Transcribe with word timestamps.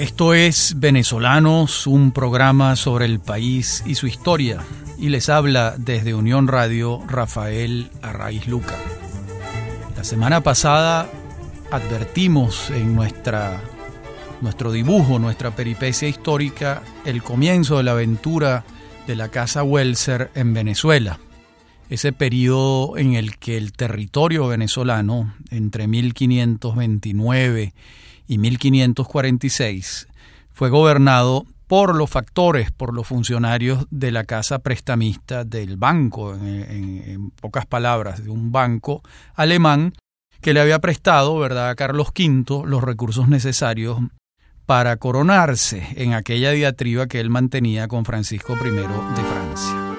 Esto 0.00 0.32
es 0.32 0.76
Venezolanos, 0.78 1.86
un 1.86 2.12
programa 2.12 2.74
sobre 2.74 3.04
el 3.04 3.20
país 3.20 3.82
y 3.84 3.96
su 3.96 4.06
historia. 4.06 4.64
Y 4.98 5.10
les 5.10 5.28
habla 5.28 5.74
desde 5.76 6.14
Unión 6.14 6.48
Radio 6.48 7.02
Rafael 7.06 7.90
Arraiz 8.00 8.48
Luca. 8.48 8.78
La 9.98 10.02
semana 10.02 10.40
pasada 10.40 11.06
advertimos 11.70 12.70
en 12.70 12.94
nuestra, 12.94 13.60
nuestro 14.40 14.72
dibujo, 14.72 15.18
nuestra 15.18 15.54
peripecia 15.54 16.08
histórica, 16.08 16.80
el 17.04 17.22
comienzo 17.22 17.76
de 17.76 17.82
la 17.82 17.92
aventura 17.92 18.64
de 19.06 19.16
la 19.16 19.28
Casa 19.28 19.62
Welser 19.62 20.30
en 20.34 20.54
Venezuela. 20.54 21.18
Ese 21.90 22.14
periodo 22.14 22.96
en 22.96 23.16
el 23.16 23.36
que 23.36 23.58
el 23.58 23.74
territorio 23.74 24.48
venezolano, 24.48 25.34
entre 25.50 25.88
1529 25.88 27.64
y 27.64 27.72
1546 28.38 30.08
fue 30.52 30.70
gobernado 30.70 31.44
por 31.66 31.94
los 31.94 32.10
factores, 32.10 32.72
por 32.72 32.94
los 32.94 33.06
funcionarios 33.06 33.86
de 33.90 34.10
la 34.10 34.24
casa 34.24 34.58
prestamista 34.58 35.44
del 35.44 35.76
banco, 35.76 36.34
en, 36.34 37.30
pocas 37.40 37.66
palabras, 37.66 38.24
de 38.24 38.30
un 38.30 38.50
banco 38.50 39.02
alemán 39.34 39.92
que 40.40 40.52
le 40.52 40.60
había 40.60 40.78
prestado, 40.78 41.38
¿verdad?, 41.38 41.68
a 41.68 41.74
Carlos 41.74 42.08
V 42.08 42.66
los 42.66 42.82
recursos 42.82 43.28
necesarios 43.28 43.98
para 44.66 44.96
coronarse 44.96 45.86
en 45.96 46.14
aquella 46.14 46.52
diatriba 46.52 47.06
que 47.06 47.20
él 47.20 47.30
mantenía 47.30 47.88
con 47.88 48.04
Francisco 48.04 48.54
I 48.54 48.70
de 48.70 48.84
Francia. 49.22 49.90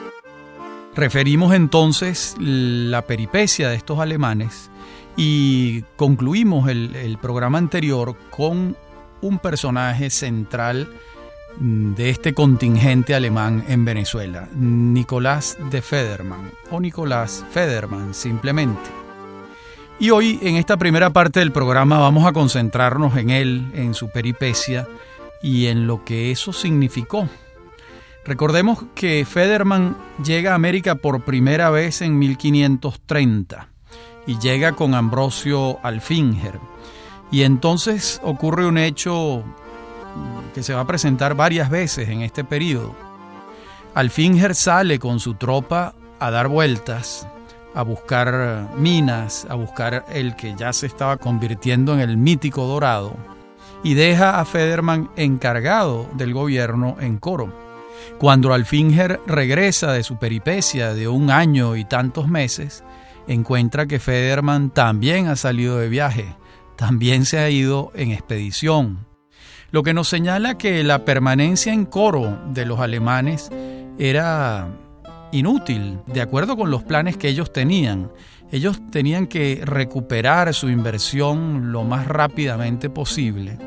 Referimos 0.96 1.54
entonces 1.54 2.36
la 2.40 3.04
peripecia 3.04 3.70
de 3.70 3.76
estos 3.76 4.00
alemanes 4.00 4.71
y 5.24 5.84
concluimos 5.98 6.68
el, 6.68 7.20
programa 7.22 7.60
anterior 7.60 8.18
con 8.32 8.76
un 9.22 9.38
personaje 9.38 10.10
central 10.10 10.90
mm, 11.60 11.94
de 11.94 12.10
este 12.10 12.34
contingente 12.34 13.14
alemán 13.14 13.64
en 13.68 13.86
Venezuela, 13.86 14.50
Nicolás 14.56 15.60
de 15.70 15.84
Federman, 15.84 16.50
o 16.72 16.80
Nicolás 16.80 17.46
Federman 17.52 18.16
simplemente. 18.16 18.90
Y 20.00 20.10
hoy 20.10 20.40
en 20.42 20.56
esta 20.56 20.78
primera 20.78 21.12
parte 21.12 21.40
del 21.40 21.52
programa 21.52 22.00
vamos 22.00 22.26
a 22.26 22.34
concentrarnos 22.34 23.16
en 23.16 23.30
él, 23.30 23.72
en 23.76 23.94
su 23.94 24.10
peripecia 24.10 24.88
y 25.44 25.68
en 25.68 25.86
lo 25.86 26.04
que 26.04 26.32
eso 26.32 26.52
significó. 26.52 27.30
Recordemos 28.26 28.86
que 28.96 29.24
Federman 29.24 29.96
llega 30.26 30.54
a 30.54 30.56
América 30.56 30.96
por 30.96 31.22
primera 31.22 31.70
vez 31.70 32.02
en 32.02 32.18
1530 32.18 33.71
y 34.28 34.38
llega 34.40 34.74
con 34.74 34.94
Ambrosio 34.96 35.80
Alfinger. 35.84 36.60
Y 37.32 37.44
entonces 37.44 38.20
ocurre 38.24 38.66
un 38.66 38.78
hecho 38.78 39.44
que 40.54 40.64
se 40.64 40.74
va 40.74 40.82
a 40.82 40.88
presentar 40.88 41.36
varias 41.36 41.70
veces 41.70 42.10
en 42.10 42.22
este 42.22 42.44
periodo. 42.44 42.94
Alfinger 43.94 44.56
sale 44.56 45.00
con 45.00 45.20
su 45.20 45.36
tropa 45.36 45.94
a 46.20 46.32
dar 46.32 46.48
vueltas, 46.48 47.28
a 47.74 47.84
buscar 47.84 48.70
minas, 48.78 49.48
a 49.50 49.56
buscar 49.56 50.06
el 50.10 50.36
que 50.36 50.56
ya 50.56 50.74
se 50.74 50.88
estaba 50.88 51.18
convirtiendo 51.18 51.94
en 51.94 52.02
el 52.02 52.18
mítico 52.18 52.66
dorado, 52.66 53.16
y 53.84 53.94
deja 53.96 54.40
a 54.40 54.46
Federman 54.46 55.10
encargado 55.16 56.08
del 56.14 56.34
gobierno 56.34 56.98
en 57.00 57.18
Coro. 57.18 57.52
Cuando 58.18 58.54
Alfinger 58.54 59.20
regresa 59.26 59.92
de 59.94 60.04
su 60.04 60.18
peripecia 60.18 60.94
de 60.94 61.08
un 61.08 61.32
año 61.32 61.76
y 61.76 61.86
tantos 61.86 62.28
meses, 62.28 62.84
encuentra 63.28 63.86
que 63.86 64.00
Federman 64.00 64.70
también 64.70 65.28
ha 65.28 65.36
salido 65.36 65.78
de 65.78 65.90
viaje, 65.90 66.36
también 66.76 67.26
se 67.26 67.40
ha 67.40 67.50
ido 67.50 67.92
en 67.96 68.12
expedición, 68.12 69.06
lo 69.72 69.84
que 69.84 69.94
nos 69.94 70.10
señala 70.10 70.58
que 70.58 70.84
la 70.84 71.06
permanencia 71.06 71.72
en 71.72 71.86
coro 71.86 72.38
de 72.54 72.66
los 72.66 72.82
alemanes 72.82 73.50
era 73.98 74.68
inútil, 75.32 76.00
de 76.08 76.22
acuerdo 76.22 76.58
con 76.58 76.70
los 76.70 76.84
planes 76.84 77.16
que 77.16 77.30
ellos 77.30 77.54
tenían. 77.54 78.12
Ellos 78.52 78.82
tenían 78.92 79.28
que 79.28 79.62
recuperar 79.64 80.54
su 80.54 80.68
inversión 80.68 81.72
lo 81.72 81.86
más 81.86 82.06
rápidamente 82.06 82.90
posible. 82.90 83.58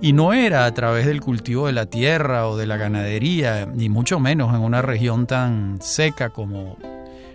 Y 0.00 0.14
no 0.14 0.32
era 0.32 0.64
a 0.64 0.72
través 0.72 1.04
del 1.04 1.20
cultivo 1.20 1.66
de 1.66 1.74
la 1.74 1.86
tierra 1.86 2.48
o 2.48 2.56
de 2.56 2.66
la 2.66 2.78
ganadería, 2.78 3.66
ni 3.66 3.90
mucho 3.90 4.18
menos 4.20 4.54
en 4.54 4.62
una 4.62 4.80
región 4.80 5.26
tan 5.26 5.78
seca 5.82 6.30
como 6.30 6.78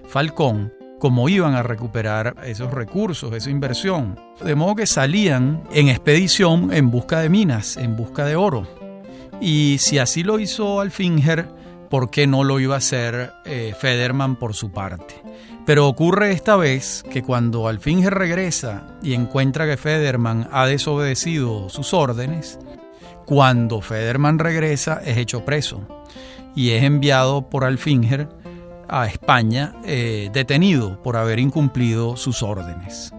Falcón, 0.07 0.73
cómo 0.99 1.29
iban 1.29 1.55
a 1.55 1.63
recuperar 1.63 2.35
esos 2.43 2.71
recursos, 2.71 3.33
esa 3.33 3.49
inversión. 3.49 4.19
De 4.43 4.55
modo 4.55 4.75
que 4.75 4.85
salían 4.85 5.63
en 5.71 5.89
expedición 5.89 6.71
en 6.73 6.91
busca 6.91 7.21
de 7.21 7.29
minas, 7.29 7.77
en 7.77 7.95
busca 7.95 8.25
de 8.25 8.35
oro. 8.35 8.67
Y 9.41 9.77
si 9.79 9.97
así 9.97 10.23
lo 10.23 10.39
hizo 10.39 10.81
Alfinger, 10.81 11.47
¿por 11.89 12.11
qué 12.11 12.27
no 12.27 12.43
lo 12.43 12.59
iba 12.59 12.75
a 12.75 12.79
hacer 12.79 13.31
eh, 13.45 13.73
Federman 13.79 14.35
por 14.35 14.53
su 14.53 14.71
parte? 14.71 15.15
Pero 15.65 15.87
ocurre 15.87 16.31
esta 16.31 16.55
vez 16.55 17.03
que 17.09 17.23
cuando 17.23 17.67
Alfinger 17.67 18.13
regresa 18.13 18.97
y 19.01 19.13
encuentra 19.13 19.65
que 19.65 19.77
Federman 19.77 20.49
ha 20.51 20.65
desobedecido 20.65 21.69
sus 21.69 21.93
órdenes, 21.93 22.59
cuando 23.25 23.79
Federman 23.79 24.39
regresa 24.39 25.01
es 25.05 25.17
hecho 25.17 25.45
preso 25.45 25.81
y 26.55 26.71
es 26.71 26.83
enviado 26.83 27.49
por 27.49 27.63
Alfinger 27.63 28.27
a 28.89 29.07
España 29.07 29.73
eh, 29.85 30.29
detenido 30.33 31.01
por 31.01 31.17
haber 31.17 31.39
incumplido 31.39 32.15
sus 32.15 32.43
órdenes. 32.43 33.13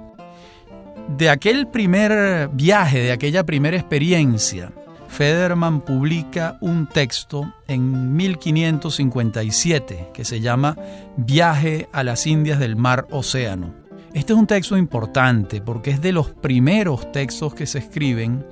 De 1.17 1.29
aquel 1.29 1.67
primer 1.67 2.49
viaje, 2.53 3.01
de 3.01 3.13
aquella 3.13 3.45
primera 3.45 3.77
experiencia, 3.77 4.73
Federman 5.09 5.81
publica 5.81 6.57
un 6.61 6.87
texto 6.87 7.53
en 7.67 8.15
1557 8.15 10.11
que 10.15 10.25
se 10.25 10.41
llama 10.41 10.77
Viaje 11.17 11.89
a 11.93 12.05
las 12.05 12.27
Indias 12.29 12.61
del 12.61 12.77
Mar 12.77 13.09
Océano. 13.11 13.75
Este 14.15 14.33
es 14.33 14.39
un 14.39 14.47
texto 14.47 14.77
importante 14.77 15.61
porque 15.61 15.91
es 15.91 16.01
de 16.01 16.13
los 16.13 16.31
primeros 16.31 17.11
textos 17.11 17.55
que 17.55 17.67
se 17.67 17.81
escriben 17.81 18.47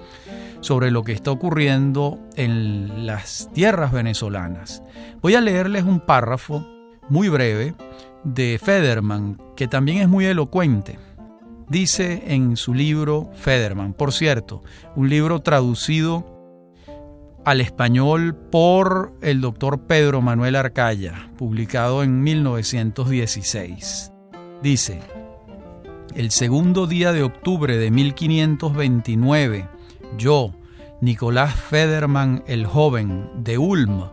sobre 0.60 0.90
lo 0.90 1.04
que 1.04 1.12
está 1.12 1.30
ocurriendo 1.30 2.18
en 2.34 3.06
las 3.06 3.50
tierras 3.54 3.92
venezolanas. 3.92 4.82
Voy 5.22 5.36
a 5.36 5.40
leerles 5.40 5.84
un 5.84 6.00
párrafo 6.00 6.66
muy 7.08 7.28
breve 7.28 7.74
de 8.24 8.58
Federman, 8.62 9.40
que 9.56 9.68
también 9.68 9.98
es 9.98 10.08
muy 10.08 10.26
elocuente. 10.26 10.98
Dice 11.68 12.22
en 12.26 12.56
su 12.56 12.72
libro 12.74 13.30
Federman, 13.34 13.92
por 13.92 14.12
cierto, 14.12 14.62
un 14.96 15.08
libro 15.08 15.40
traducido 15.40 16.38
al 17.44 17.60
español 17.60 18.34
por 18.34 19.12
el 19.22 19.40
doctor 19.40 19.86
Pedro 19.86 20.20
Manuel 20.20 20.56
Arcaya, 20.56 21.30
publicado 21.36 22.02
en 22.02 22.22
1916. 22.22 24.12
Dice, 24.62 25.00
el 26.14 26.30
segundo 26.30 26.86
día 26.86 27.12
de 27.12 27.22
octubre 27.22 27.76
de 27.76 27.90
1529, 27.90 29.68
yo, 30.16 30.52
Nicolás 31.00 31.54
Federman 31.54 32.42
el 32.46 32.66
joven, 32.66 33.30
de 33.36 33.56
Ulm, 33.56 34.10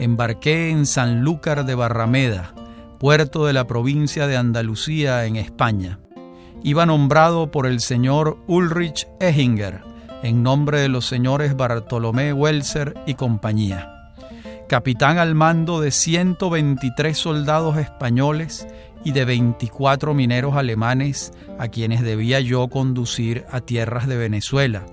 embarqué 0.00 0.70
en 0.70 0.86
Sanlúcar 0.86 1.66
de 1.66 1.74
Barrameda, 1.74 2.54
puerto 2.98 3.44
de 3.44 3.52
la 3.52 3.66
provincia 3.66 4.26
de 4.26 4.38
Andalucía 4.38 5.26
en 5.26 5.36
España. 5.36 6.00
Iba 6.62 6.86
nombrado 6.86 7.50
por 7.50 7.66
el 7.66 7.80
señor 7.80 8.38
Ulrich 8.46 9.06
Ehinger, 9.20 9.82
en 10.22 10.42
nombre 10.42 10.80
de 10.80 10.88
los 10.88 11.04
señores 11.06 11.54
Bartolomé 11.54 12.32
Welser 12.32 12.94
y 13.06 13.12
compañía. 13.12 14.14
Capitán 14.68 15.18
al 15.18 15.34
mando 15.34 15.82
de 15.82 15.90
123 15.90 17.18
soldados 17.18 17.76
españoles 17.76 18.66
y 19.04 19.12
de 19.12 19.26
24 19.26 20.14
mineros 20.14 20.56
alemanes 20.56 21.32
a 21.58 21.68
quienes 21.68 22.00
debía 22.00 22.40
yo 22.40 22.68
conducir 22.68 23.44
a 23.50 23.60
tierras 23.60 24.06
de 24.06 24.16
Venezuela, 24.16 24.86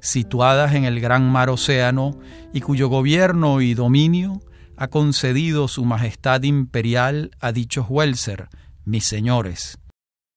situadas 0.00 0.74
en 0.74 0.84
el 0.84 1.00
gran 1.00 1.30
mar 1.30 1.50
océano 1.50 2.18
y 2.54 2.62
cuyo 2.62 2.88
gobierno 2.88 3.60
y 3.60 3.74
dominio 3.74 4.40
ha 4.76 4.88
concedido 4.88 5.68
su 5.68 5.84
majestad 5.84 6.42
imperial 6.42 7.30
a 7.40 7.52
dichos 7.52 7.86
Welser, 7.88 8.48
mis 8.84 9.04
señores. 9.04 9.78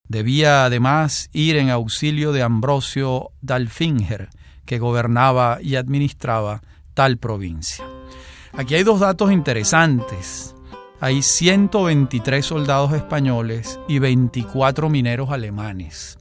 Debía 0.07 0.65
además 0.65 1.29
ir 1.33 1.57
en 1.57 1.69
auxilio 1.69 2.31
de 2.31 2.43
Ambrosio 2.43 3.31
Dalfinger, 3.41 4.29
que 4.65 4.79
gobernaba 4.79 5.59
y 5.61 5.75
administraba 5.75 6.61
tal 6.93 7.17
provincia. 7.17 7.85
Aquí 8.53 8.75
hay 8.75 8.83
dos 8.83 8.99
datos 8.99 9.31
interesantes. 9.31 10.55
Hay 10.99 11.21
123 11.21 12.45
soldados 12.45 12.93
españoles 12.93 13.79
y 13.87 13.99
24 13.99 14.89
mineros 14.89 15.29
alemanes. 15.29 16.17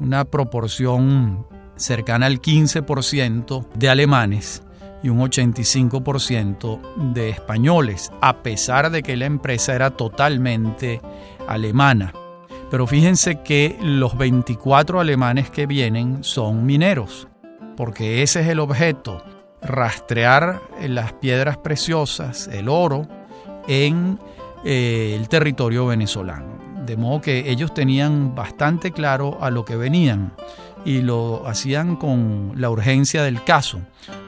Una 0.00 0.24
proporción 0.24 1.46
cercana 1.76 2.26
al 2.26 2.40
15% 2.40 3.68
de 3.74 3.88
alemanes 3.88 4.62
y 5.02 5.08
un 5.08 5.18
85% 5.20 6.80
de 7.12 7.30
españoles, 7.30 8.10
a 8.20 8.42
pesar 8.42 8.90
de 8.90 9.02
que 9.02 9.16
la 9.16 9.26
empresa 9.26 9.74
era 9.74 9.90
totalmente 9.90 11.00
alemana. 11.46 12.12
Pero 12.70 12.86
fíjense 12.86 13.42
que 13.42 13.78
los 13.80 14.16
24 14.18 15.00
alemanes 15.00 15.50
que 15.50 15.66
vienen 15.66 16.22
son 16.24 16.66
mineros. 16.66 17.28
porque 17.76 18.24
ese 18.24 18.40
es 18.40 18.48
el 18.48 18.58
objeto, 18.58 19.22
rastrear 19.62 20.60
las 20.84 21.12
piedras 21.12 21.58
preciosas, 21.58 22.48
el 22.48 22.68
oro, 22.68 23.06
en 23.68 24.18
eh, 24.64 25.14
el 25.16 25.28
territorio 25.28 25.86
venezolano. 25.86 26.58
De 26.84 26.96
modo 26.96 27.20
que 27.20 27.48
ellos 27.50 27.72
tenían 27.72 28.34
bastante 28.34 28.90
claro 28.90 29.38
a 29.40 29.50
lo 29.50 29.64
que 29.64 29.76
venían 29.76 30.32
y 30.84 31.02
lo 31.02 31.46
hacían 31.46 31.96
con 31.96 32.52
la 32.56 32.70
urgencia 32.70 33.22
del 33.22 33.42
caso, 33.44 33.80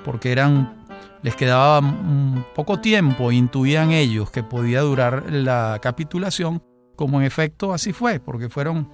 porque 0.05 0.33
eran 0.33 0.81
les 1.23 1.37
quedaba 1.37 1.81
poco 2.55 2.81
tiempo, 2.81 3.31
intuían 3.31 3.93
ellos 3.93 4.31
que 4.31 4.43
podía 4.43 4.81
durar 4.81 5.31
la 5.31 5.79
capitulación, 5.83 6.63
como 6.97 7.21
en 7.21 7.27
efecto 7.27 7.75
así 7.75 7.93
fue, 7.93 8.21
porque 8.21 8.49
fueron 8.49 8.89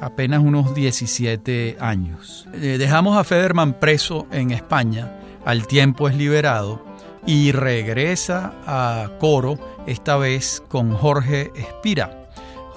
apenas 0.00 0.40
unos 0.40 0.74
17 0.74 1.78
años. 1.80 2.46
Eh, 2.54 2.76
dejamos 2.78 3.16
a 3.16 3.24
Federman 3.24 3.74
preso 3.74 4.26
en 4.30 4.50
España, 4.50 5.16
al 5.44 5.66
tiempo 5.66 6.08
es 6.08 6.16
liberado 6.16 6.84
y 7.26 7.52
regresa 7.52 8.54
a 8.66 9.10
Coro, 9.18 9.58
esta 9.86 10.16
vez 10.16 10.62
con 10.68 10.92
Jorge 10.92 11.50
Espira. 11.54 12.19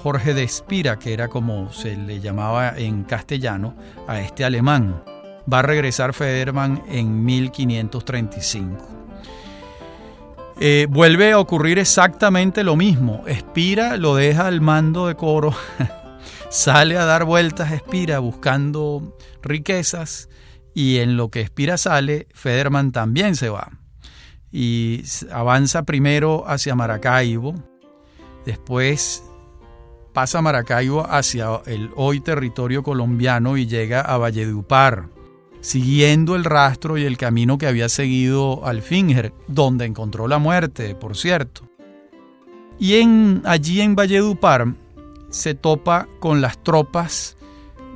Jorge 0.03 0.33
de 0.33 0.43
Espira, 0.43 0.99
que 0.99 1.13
era 1.13 1.29
como 1.29 1.71
se 1.71 1.95
le 1.95 2.19
llamaba 2.19 2.77
en 2.77 3.05
castellano 3.05 3.73
a 4.05 4.19
este 4.19 4.43
alemán. 4.43 5.01
Va 5.51 5.59
a 5.59 5.61
regresar 5.61 6.13
Federman 6.13 6.83
en 6.89 7.23
1535. 7.23 8.85
Eh, 10.59 10.87
vuelve 10.89 11.31
a 11.31 11.39
ocurrir 11.39 11.79
exactamente 11.79 12.65
lo 12.65 12.75
mismo. 12.75 13.23
Espira 13.27 13.95
lo 13.95 14.15
deja 14.15 14.47
al 14.47 14.59
mando 14.59 15.07
de 15.07 15.15
coro, 15.15 15.55
sale 16.49 16.97
a 16.97 17.05
dar 17.05 17.23
vueltas 17.23 17.71
Espira 17.71 18.19
buscando 18.19 19.17
riquezas 19.41 20.27
y 20.73 20.97
en 20.97 21.15
lo 21.15 21.29
que 21.29 21.39
Espira 21.39 21.77
sale, 21.77 22.27
Federman 22.33 22.91
también 22.91 23.37
se 23.37 23.47
va. 23.47 23.71
Y 24.51 25.03
avanza 25.31 25.83
primero 25.83 26.43
hacia 26.45 26.75
Maracaibo, 26.75 27.55
después 28.45 29.23
pasa 30.13 30.41
Maracaibo 30.41 31.05
hacia 31.09 31.61
el 31.65 31.89
hoy 31.95 32.21
territorio 32.21 32.83
colombiano 32.83 33.57
y 33.57 33.65
llega 33.65 34.01
a 34.01 34.17
Valledupar 34.17 35.09
siguiendo 35.63 36.35
el 36.35 36.43
rastro 36.43 36.97
y 36.97 37.05
el 37.05 37.17
camino 37.17 37.57
que 37.57 37.67
había 37.67 37.87
seguido 37.87 38.65
Alfinger, 38.65 39.33
donde 39.47 39.85
encontró 39.85 40.27
la 40.27 40.37
muerte, 40.37 40.93
por 40.93 41.15
cierto. 41.15 41.63
Y 42.77 42.95
en, 42.95 43.41
allí 43.45 43.79
en 43.79 43.95
Valledupar 43.95 44.73
se 45.29 45.55
topa 45.55 46.07
con 46.19 46.41
las 46.41 46.61
tropas 46.61 47.37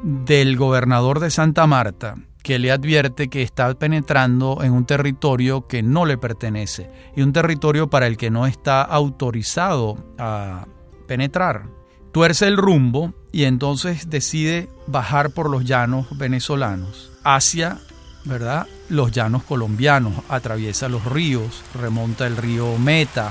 del 0.01 0.55
gobernador 0.55 1.19
de 1.19 1.29
Santa 1.29 1.67
Marta, 1.67 2.15
que 2.41 2.57
le 2.57 2.71
advierte 2.71 3.27
que 3.27 3.41
está 3.41 3.73
penetrando 3.73 4.59
en 4.63 4.71
un 4.71 4.85
territorio 4.85 5.67
que 5.67 5.83
no 5.83 6.05
le 6.05 6.17
pertenece 6.17 6.89
y 7.17 7.21
un 7.21 7.33
territorio 7.33 7.89
para 7.89 8.07
el 8.07 8.15
que 8.15 8.31
no 8.31 8.47
está 8.47 8.81
autorizado 8.81 9.97
a 10.17 10.65
penetrar. 11.05 11.76
Tuerce 12.17 12.47
el 12.47 12.57
rumbo 12.57 13.13
y 13.31 13.43
entonces 13.43 14.09
decide 14.09 14.69
bajar 14.87 15.29
por 15.29 15.51
los 15.51 15.65
llanos 15.65 16.07
venezolanos 16.17 17.11
hacia 17.23 17.77
¿verdad? 18.25 18.65
los 18.89 19.11
llanos 19.11 19.43
colombianos, 19.43 20.13
atraviesa 20.27 20.89
los 20.89 21.05
ríos, 21.05 21.61
remonta 21.79 22.25
el 22.25 22.35
río 22.35 22.75
Meta 22.79 23.29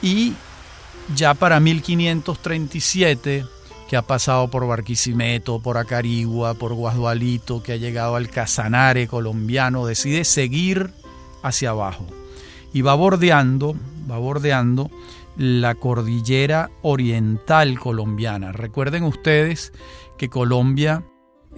y 0.00 0.34
ya 1.16 1.34
para 1.34 1.58
1537 1.58 3.44
que 3.88 3.96
ha 3.96 4.02
pasado 4.02 4.46
por 4.46 4.68
Barquisimeto, 4.68 5.58
por 5.58 5.76
Acarigua, 5.76 6.54
por 6.54 6.74
Guadualito, 6.74 7.64
que 7.64 7.72
ha 7.72 7.76
llegado 7.78 8.14
al 8.14 8.30
Casanare 8.30 9.08
colombiano, 9.08 9.86
decide 9.86 10.22
seguir 10.22 10.92
hacia 11.42 11.70
abajo 11.70 12.06
y 12.72 12.82
va 12.82 12.94
bordeando, 12.94 13.74
va 14.08 14.18
bordeando 14.18 14.88
la 15.36 15.74
cordillera 15.74 16.70
oriental 16.82 17.78
colombiana. 17.78 18.52
Recuerden 18.52 19.04
ustedes 19.04 19.72
que 20.18 20.28
Colombia 20.28 21.04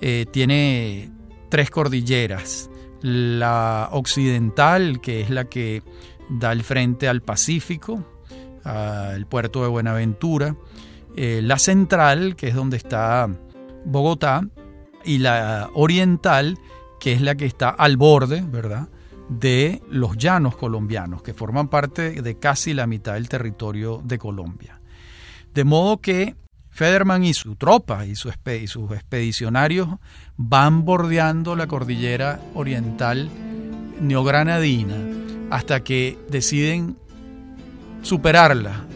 eh, 0.01 0.27
tiene 0.31 1.11
tres 1.49 1.71
cordilleras. 1.71 2.71
La 3.01 3.89
occidental, 3.93 5.01
que 5.01 5.21
es 5.21 5.31
la 5.31 5.47
que 5.47 5.83
da 6.29 6.53
el 6.53 6.63
frente 6.63 7.09
al 7.09 7.23
Pacífico, 7.23 8.05
al 8.65 9.27
puerto 9.27 9.63
de 9.63 9.69
Buenaventura. 9.69 10.57
Eh, 11.17 11.41
la 11.43 11.59
central, 11.59 12.37
que 12.37 12.49
es 12.49 12.55
donde 12.55 12.77
está 12.77 13.29
Bogotá. 13.85 14.47
Y 15.05 15.19
la 15.19 15.69
oriental, 15.75 16.59
que 17.01 17.13
es 17.13 17.21
la 17.21 17.35
que 17.35 17.47
está 17.47 17.71
al 17.71 17.97
borde, 17.97 18.45
¿verdad? 18.47 18.89
De 19.39 19.83
los 19.89 20.17
llanos 20.17 20.57
colombianos, 20.57 21.23
que 21.23 21.35
forman 21.35 21.69
parte 21.69 22.23
de 22.23 22.39
casi 22.39 22.75
la 22.75 22.87
mitad 22.87 23.15
del 23.15 23.29
territorio 23.29 24.01
de 24.05 24.19
Colombia. 24.19 24.81
De 25.55 25.65
modo 25.65 25.99
que 25.99 26.37
Federman 26.71 27.23
y 27.25 27.35
su 27.35 27.57
tropa 27.57 28.07
y, 28.07 28.17
sus 28.17 28.33
expedicionarios 28.33 29.89
van 30.37 30.85
bordeando 30.85 31.55
la 31.55 31.67
cordillera 31.67 32.41
oriental 32.55 33.29
neogranadina 34.01 34.97
hasta 35.51 35.85
que 35.85 36.19
deciden 36.31 36.97
superarla 38.01 38.87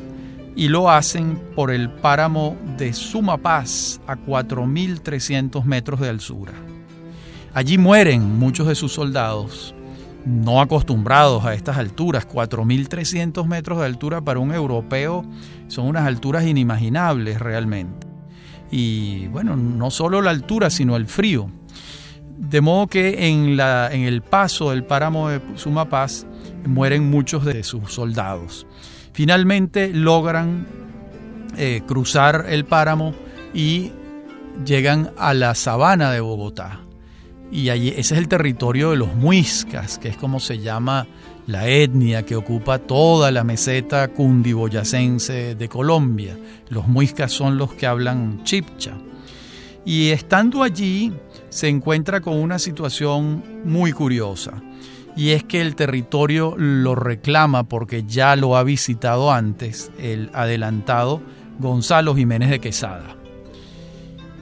y 0.56 0.69
lo 0.69 0.91
hacen 0.91 1.38
por 1.55 1.71
el 1.71 1.91
páramo 1.91 2.56
de 2.79 2.94
Sumapaz 2.94 4.00
a 4.06 4.17
4.300 4.17 5.65
metros 5.65 6.00
de 6.00 6.09
altura. 6.09 6.55
Allí 7.53 7.77
mueren 7.77 8.38
muchos 8.38 8.67
de 8.67 8.75
sus 8.75 8.93
soldados, 8.93 9.75
no 10.26 10.61
acostumbrados 10.61 11.44
a 11.44 11.55
estas 11.55 11.78
alturas, 11.78 12.28
4.300 12.28 13.46
metros 13.46 13.78
de 13.78 13.87
altura 13.87 14.20
para 14.20 14.40
un 14.40 14.52
europeo 14.52 15.25
son 15.69 15.87
unas 15.87 16.06
alturas 16.06 16.44
inimaginables 16.44 17.40
realmente. 17.40 18.06
Y 18.70 19.28
bueno, 19.28 19.56
no 19.56 19.90
solo 19.93 20.20
la 20.20 20.31
altura, 20.31 20.69
sino 20.69 20.96
el 20.96 21.06
frío. 21.06 21.49
De 22.37 22.61
modo 22.61 22.88
que 22.88 23.28
en, 23.28 23.56
la, 23.56 23.88
en 23.93 24.02
el 24.02 24.20
paso 24.20 24.70
del 24.70 24.84
páramo 24.84 25.28
de 25.28 25.40
Sumapaz 25.55 26.26
mueren 26.67 27.08
muchos 27.08 27.44
de 27.44 27.62
sus 27.62 27.93
soldados. 27.93 28.67
Finalmente 29.12 29.93
logran 29.93 30.67
eh, 31.56 31.82
cruzar 31.87 32.46
el 32.49 32.64
páramo 32.64 33.14
y 33.55 33.93
llegan 34.64 35.12
a 35.17 35.32
la 35.34 35.55
sabana 35.55 36.11
de 36.11 36.20
Bogotá. 36.20 36.81
Y 37.50 37.71
allí, 37.71 37.88
ese 37.91 38.15
es 38.15 38.21
el 38.21 38.29
territorio 38.29 38.91
de 38.91 38.97
los 38.97 39.15
muiscas, 39.15 39.99
que 39.99 40.09
es 40.09 40.17
como 40.17 40.41
se 40.41 40.59
llama 40.59 41.07
la 41.47 41.69
etnia 41.69 42.25
que 42.25 42.35
ocupa 42.35 42.79
toda 42.79 43.31
la 43.31 43.45
meseta 43.45 44.09
cundiboyacense 44.09 45.55
de 45.55 45.69
Colombia. 45.69 46.37
Los 46.69 46.88
muiscas 46.88 47.33
son 47.33 47.57
los 47.57 47.73
que 47.73 47.87
hablan 47.87 48.43
chipcha. 48.43 48.95
Y 49.85 50.11
estando 50.11 50.65
allí 50.65 51.12
se 51.49 51.69
encuentra 51.69 52.21
con 52.21 52.37
una 52.37 52.59
situación 52.59 53.45
muy 53.65 53.93
curiosa. 53.93 54.61
Y 55.17 55.31
es 55.31 55.45
que 55.45 55.62
el 55.62 55.76
territorio 55.76 56.55
lo 56.59 56.95
reclama 56.95 57.69
porque 57.69 58.05
ya 58.05 58.37
lo 58.37 58.57
ha 58.57 58.65
visitado 58.65 59.33
antes 59.33 59.91
el 59.99 60.31
adelantado 60.35 61.23
Gonzalo 61.59 62.15
Jiménez 62.15 62.50
de 62.50 62.59
Quesada. 62.59 63.17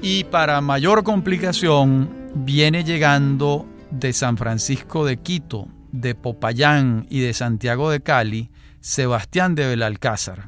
Y 0.03 0.25
para 0.25 0.61
mayor 0.61 1.05
complicación, 1.05 2.24
viene 2.35 2.85
llegando 2.85 3.67
de 3.91 4.13
San 4.13 4.37
Francisco 4.37 5.05
de 5.07 5.19
Quito, 5.19 5.69
de 5.93 6.15
Popayán 6.15 7.07
y 7.09 7.21
de 7.21 7.33
Santiago 7.33 7.91
de 7.91 8.01
Cali, 8.01 8.51
Sebastián 8.81 9.55
de 9.55 9.67
Belalcázar. 9.69 10.47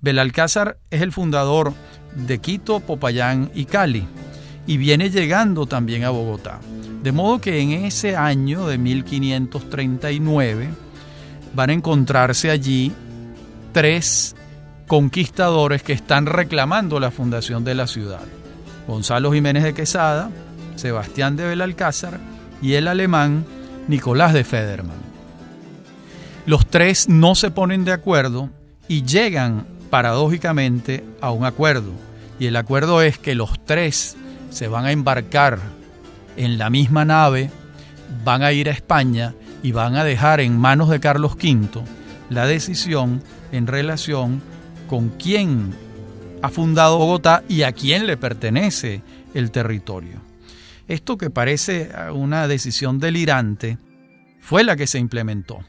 Belalcázar 0.00 0.78
es 0.90 1.00
el 1.00 1.12
fundador 1.12 1.72
de 2.14 2.38
Quito, 2.38 2.80
Popayán 2.80 3.50
y 3.54 3.64
Cali, 3.64 4.04
y 4.66 4.76
viene 4.76 5.10
llegando 5.10 5.66
también 5.66 6.04
a 6.04 6.10
Bogotá. 6.10 6.60
De 7.02 7.12
modo 7.12 7.40
que 7.40 7.60
en 7.60 7.72
ese 7.72 8.16
año 8.16 8.66
de 8.66 8.78
1539 8.78 10.68
van 11.54 11.70
a 11.70 11.72
encontrarse 11.72 12.50
allí 12.50 12.92
tres 13.72 14.36
conquistadores 14.86 15.82
que 15.82 15.94
están 15.94 16.26
reclamando 16.26 17.00
la 17.00 17.10
fundación 17.10 17.64
de 17.64 17.74
la 17.74 17.86
ciudad. 17.86 18.22
Gonzalo 18.86 19.32
Jiménez 19.32 19.62
de 19.62 19.74
Quesada, 19.74 20.30
Sebastián 20.82 21.36
de 21.36 21.46
Belalcázar 21.46 22.18
y 22.60 22.74
el 22.74 22.88
alemán 22.88 23.44
Nicolás 23.86 24.32
de 24.32 24.42
Federman. 24.42 24.96
Los 26.44 26.66
tres 26.66 27.08
no 27.08 27.36
se 27.36 27.52
ponen 27.52 27.84
de 27.84 27.92
acuerdo 27.92 28.50
y 28.88 29.04
llegan 29.04 29.64
paradójicamente 29.90 31.04
a 31.20 31.30
un 31.30 31.44
acuerdo. 31.44 31.92
Y 32.40 32.46
el 32.46 32.56
acuerdo 32.56 33.00
es 33.00 33.16
que 33.16 33.36
los 33.36 33.64
tres 33.64 34.16
se 34.50 34.66
van 34.66 34.84
a 34.84 34.90
embarcar 34.90 35.60
en 36.36 36.58
la 36.58 36.68
misma 36.68 37.04
nave, 37.04 37.48
van 38.24 38.42
a 38.42 38.50
ir 38.50 38.68
a 38.68 38.72
España 38.72 39.34
y 39.62 39.70
van 39.70 39.94
a 39.94 40.02
dejar 40.02 40.40
en 40.40 40.58
manos 40.58 40.88
de 40.88 40.98
Carlos 40.98 41.34
V 41.34 41.84
la 42.28 42.46
decisión 42.46 43.22
en 43.52 43.68
relación 43.68 44.42
con 44.88 45.10
quién 45.10 45.72
ha 46.42 46.48
fundado 46.48 46.98
Bogotá 46.98 47.44
y 47.48 47.62
a 47.62 47.70
quién 47.70 48.08
le 48.08 48.16
pertenece 48.16 49.02
el 49.32 49.52
territorio. 49.52 50.31
Esto 50.92 51.16
que 51.16 51.30
parece 51.30 51.90
una 52.12 52.46
decisión 52.48 52.98
delirante, 52.98 53.78
fue 54.40 54.64
la 54.64 54.76
que 54.76 54.86
se 54.86 54.98
implementó. 54.98 55.60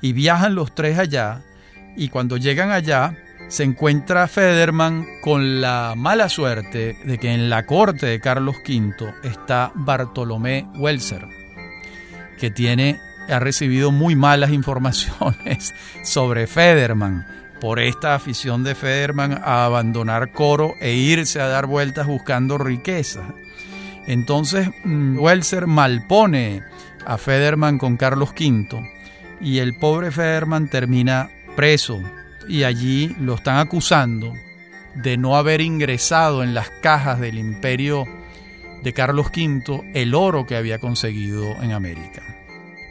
Y 0.00 0.12
viajan 0.12 0.54
los 0.54 0.74
tres 0.74 0.98
allá 0.98 1.44
y 1.96 2.08
cuando 2.08 2.36
llegan 2.36 2.70
allá 2.70 3.16
se 3.48 3.62
encuentra 3.62 4.26
Federman 4.26 5.06
con 5.22 5.60
la 5.60 5.94
mala 5.96 6.28
suerte 6.28 6.98
de 7.04 7.18
que 7.18 7.32
en 7.32 7.50
la 7.50 7.66
corte 7.66 8.06
de 8.06 8.20
Carlos 8.20 8.56
V 8.66 9.14
está 9.22 9.70
Bartolomé 9.74 10.66
Welser, 10.76 11.26
que 12.38 12.50
tiene 12.50 12.98
ha 13.28 13.38
recibido 13.38 13.90
muy 13.90 14.16
malas 14.16 14.50
informaciones 14.50 15.72
sobre 16.04 16.46
Federman 16.46 17.26
por 17.60 17.78
esta 17.78 18.14
afición 18.14 18.64
de 18.64 18.74
Federman 18.74 19.40
a 19.42 19.64
abandonar 19.64 20.32
Coro 20.32 20.74
e 20.80 20.94
irse 20.94 21.40
a 21.40 21.46
dar 21.46 21.66
vueltas 21.66 22.06
buscando 22.06 22.58
riqueza. 22.58 23.22
Entonces 24.06 24.68
mm, 24.84 25.18
Welser 25.18 25.66
malpone 25.66 26.62
a 27.06 27.18
Federman 27.18 27.78
con 27.78 27.96
Carlos 27.96 28.30
V 28.30 28.90
y 29.40 29.58
el 29.58 29.74
pobre 29.74 30.10
Federman 30.10 30.68
termina 30.68 31.30
preso 31.56 32.00
y 32.48 32.64
allí 32.64 33.14
lo 33.20 33.34
están 33.34 33.58
acusando 33.58 34.32
de 34.94 35.16
no 35.16 35.36
haber 35.36 35.60
ingresado 35.60 36.42
en 36.42 36.54
las 36.54 36.70
cajas 36.70 37.20
del 37.20 37.38
imperio 37.38 38.04
de 38.82 38.92
Carlos 38.92 39.28
V 39.34 39.90
el 39.94 40.14
oro 40.14 40.46
que 40.46 40.56
había 40.56 40.78
conseguido 40.78 41.56
en 41.62 41.72
América. 41.72 42.22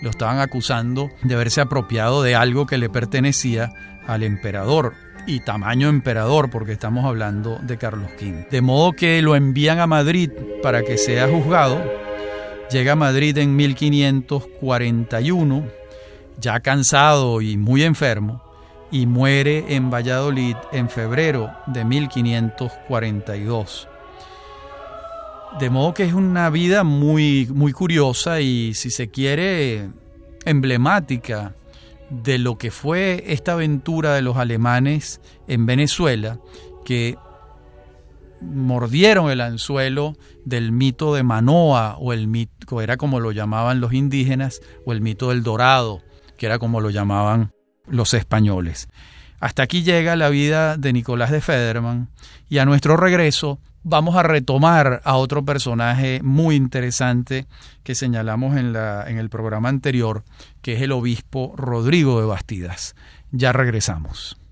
Lo 0.01 0.09
estaban 0.09 0.39
acusando 0.39 1.11
de 1.21 1.35
haberse 1.35 1.61
apropiado 1.61 2.23
de 2.23 2.35
algo 2.35 2.65
que 2.65 2.77
le 2.77 2.89
pertenecía 2.89 3.71
al 4.05 4.23
emperador 4.23 4.95
y 5.25 5.39
tamaño 5.41 5.89
emperador 5.89 6.49
porque 6.49 6.71
estamos 6.73 7.05
hablando 7.05 7.59
de 7.61 7.77
Carlos 7.77 8.09
V. 8.19 8.47
De 8.49 8.61
modo 8.61 8.93
que 8.93 9.21
lo 9.21 9.35
envían 9.35 9.79
a 9.79 9.85
Madrid 9.87 10.31
para 10.61 10.83
que 10.83 10.97
sea 10.97 11.27
juzgado. 11.27 11.83
Llega 12.69 12.93
a 12.93 12.95
Madrid 12.95 13.37
en 13.37 13.53
1541, 13.55 15.65
ya 16.39 16.59
cansado 16.59 17.41
y 17.41 17.57
muy 17.57 17.83
enfermo, 17.83 18.41
y 18.91 19.05
muere 19.05 19.75
en 19.75 19.91
Valladolid 19.91 20.55
en 20.71 20.89
febrero 20.89 21.51
de 21.67 21.85
1542. 21.85 23.89
De 25.59 25.69
modo 25.69 25.93
que 25.93 26.05
es 26.05 26.13
una 26.13 26.49
vida 26.49 26.83
muy, 26.83 27.47
muy 27.53 27.73
curiosa 27.73 28.41
y, 28.41 28.73
si 28.73 28.89
se 28.89 29.09
quiere, 29.09 29.91
emblemática 30.45 31.53
de 32.09 32.37
lo 32.37 32.57
que 32.57 32.71
fue 32.71 33.23
esta 33.27 33.53
aventura 33.53 34.13
de 34.13 34.21
los 34.21 34.37
alemanes 34.37 35.21
en 35.47 35.65
Venezuela, 35.65 36.39
que 36.85 37.17
mordieron 38.41 39.31
el 39.31 39.41
anzuelo 39.41 40.15
del 40.45 40.71
mito 40.71 41.13
de 41.15 41.23
Manoa, 41.23 41.97
o 41.97 42.13
el 42.13 42.27
mito, 42.27 42.81
era 42.81 42.97
como 42.97 43.19
lo 43.19 43.31
llamaban 43.31 43.79
los 43.79 43.93
indígenas, 43.93 44.61
o 44.85 44.93
el 44.93 45.01
mito 45.01 45.29
del 45.29 45.43
Dorado, 45.43 46.01
que 46.37 46.45
era 46.45 46.59
como 46.59 46.81
lo 46.81 46.89
llamaban 46.89 47.51
los 47.87 48.13
españoles. 48.13 48.87
Hasta 49.39 49.63
aquí 49.63 49.83
llega 49.83 50.15
la 50.15 50.29
vida 50.29 50.77
de 50.77 50.93
Nicolás 50.93 51.31
de 51.31 51.41
Federman 51.41 52.09
y 52.49 52.59
a 52.59 52.65
nuestro 52.65 52.95
regreso 52.95 53.59
vamos 53.83 54.15
a 54.15 54.23
retomar 54.23 55.01
a 55.03 55.15
otro 55.15 55.45
personaje 55.45 56.21
muy 56.23 56.55
interesante 56.55 57.45
que 57.83 57.95
señalamos 57.95 58.57
en, 58.57 58.73
la, 58.73 59.09
en 59.09 59.17
el 59.17 59.29
programa 59.29 59.69
anterior, 59.69 60.23
que 60.61 60.73
es 60.73 60.81
el 60.81 60.91
obispo 60.91 61.53
Rodrigo 61.55 62.19
de 62.19 62.27
Bastidas. 62.27 62.95
Ya 63.31 63.51
regresamos. 63.51 64.42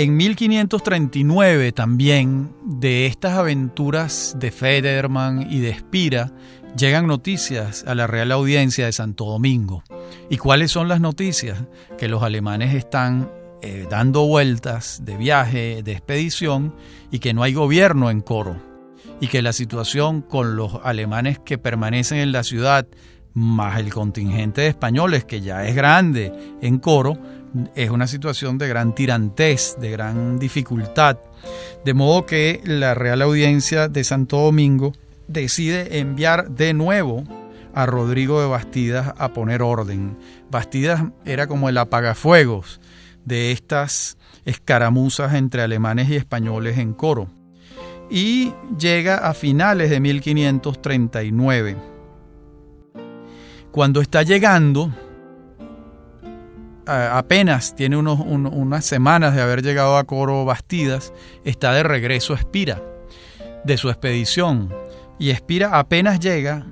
En 0.00 0.16
1539 0.16 1.72
también 1.72 2.54
de 2.64 3.06
estas 3.06 3.32
aventuras 3.32 4.36
de 4.38 4.52
Federman 4.52 5.50
y 5.50 5.58
de 5.58 5.70
Espira 5.70 6.30
llegan 6.76 7.08
noticias 7.08 7.82
a 7.84 7.96
la 7.96 8.06
Real 8.06 8.30
Audiencia 8.30 8.86
de 8.86 8.92
Santo 8.92 9.24
Domingo. 9.24 9.82
¿Y 10.30 10.36
cuáles 10.36 10.70
son 10.70 10.86
las 10.86 11.00
noticias? 11.00 11.64
Que 11.98 12.06
los 12.06 12.22
alemanes 12.22 12.76
están 12.76 13.28
eh, 13.60 13.88
dando 13.90 14.24
vueltas 14.24 15.04
de 15.04 15.16
viaje, 15.16 15.82
de 15.82 15.90
expedición 15.90 16.76
y 17.10 17.18
que 17.18 17.34
no 17.34 17.42
hay 17.42 17.54
gobierno 17.54 18.08
en 18.08 18.20
Coro 18.20 18.56
y 19.20 19.26
que 19.26 19.42
la 19.42 19.52
situación 19.52 20.22
con 20.22 20.54
los 20.54 20.78
alemanes 20.84 21.40
que 21.40 21.58
permanecen 21.58 22.18
en 22.18 22.30
la 22.30 22.44
ciudad 22.44 22.86
más 23.34 23.80
el 23.80 23.92
contingente 23.92 24.60
de 24.60 24.68
españoles 24.68 25.24
que 25.24 25.40
ya 25.40 25.64
es 25.66 25.74
grande 25.74 26.32
en 26.62 26.78
Coro 26.78 27.18
es 27.74 27.90
una 27.90 28.06
situación 28.06 28.58
de 28.58 28.68
gran 28.68 28.94
tirantez, 28.94 29.76
de 29.80 29.90
gran 29.90 30.38
dificultad. 30.38 31.18
De 31.84 31.94
modo 31.94 32.26
que 32.26 32.60
la 32.64 32.94
Real 32.94 33.22
Audiencia 33.22 33.88
de 33.88 34.04
Santo 34.04 34.38
Domingo 34.38 34.92
decide 35.26 35.98
enviar 35.98 36.50
de 36.50 36.74
nuevo 36.74 37.24
a 37.74 37.86
Rodrigo 37.86 38.40
de 38.40 38.48
Bastidas 38.48 39.14
a 39.18 39.32
poner 39.32 39.62
orden. 39.62 40.16
Bastidas 40.50 41.04
era 41.24 41.46
como 41.46 41.68
el 41.68 41.78
apagafuegos 41.78 42.80
de 43.24 43.52
estas 43.52 44.16
escaramuzas 44.44 45.34
entre 45.34 45.62
alemanes 45.62 46.08
y 46.08 46.16
españoles 46.16 46.78
en 46.78 46.94
coro. 46.94 47.28
Y 48.10 48.52
llega 48.78 49.18
a 49.18 49.34
finales 49.34 49.90
de 49.90 50.00
1539. 50.00 51.76
Cuando 53.70 54.00
está 54.00 54.22
llegando, 54.22 54.90
apenas 56.88 57.74
tiene 57.74 57.96
unos, 57.96 58.20
unas 58.20 58.84
semanas 58.84 59.34
de 59.34 59.42
haber 59.42 59.62
llegado 59.62 59.96
a 59.96 60.04
Coro 60.04 60.44
Bastidas, 60.44 61.12
está 61.44 61.72
de 61.72 61.82
regreso 61.82 62.34
a 62.34 62.38
Espira, 62.38 62.82
de 63.64 63.76
su 63.76 63.90
expedición. 63.90 64.72
Y 65.18 65.30
Espira 65.30 65.78
apenas 65.78 66.20
llega, 66.20 66.66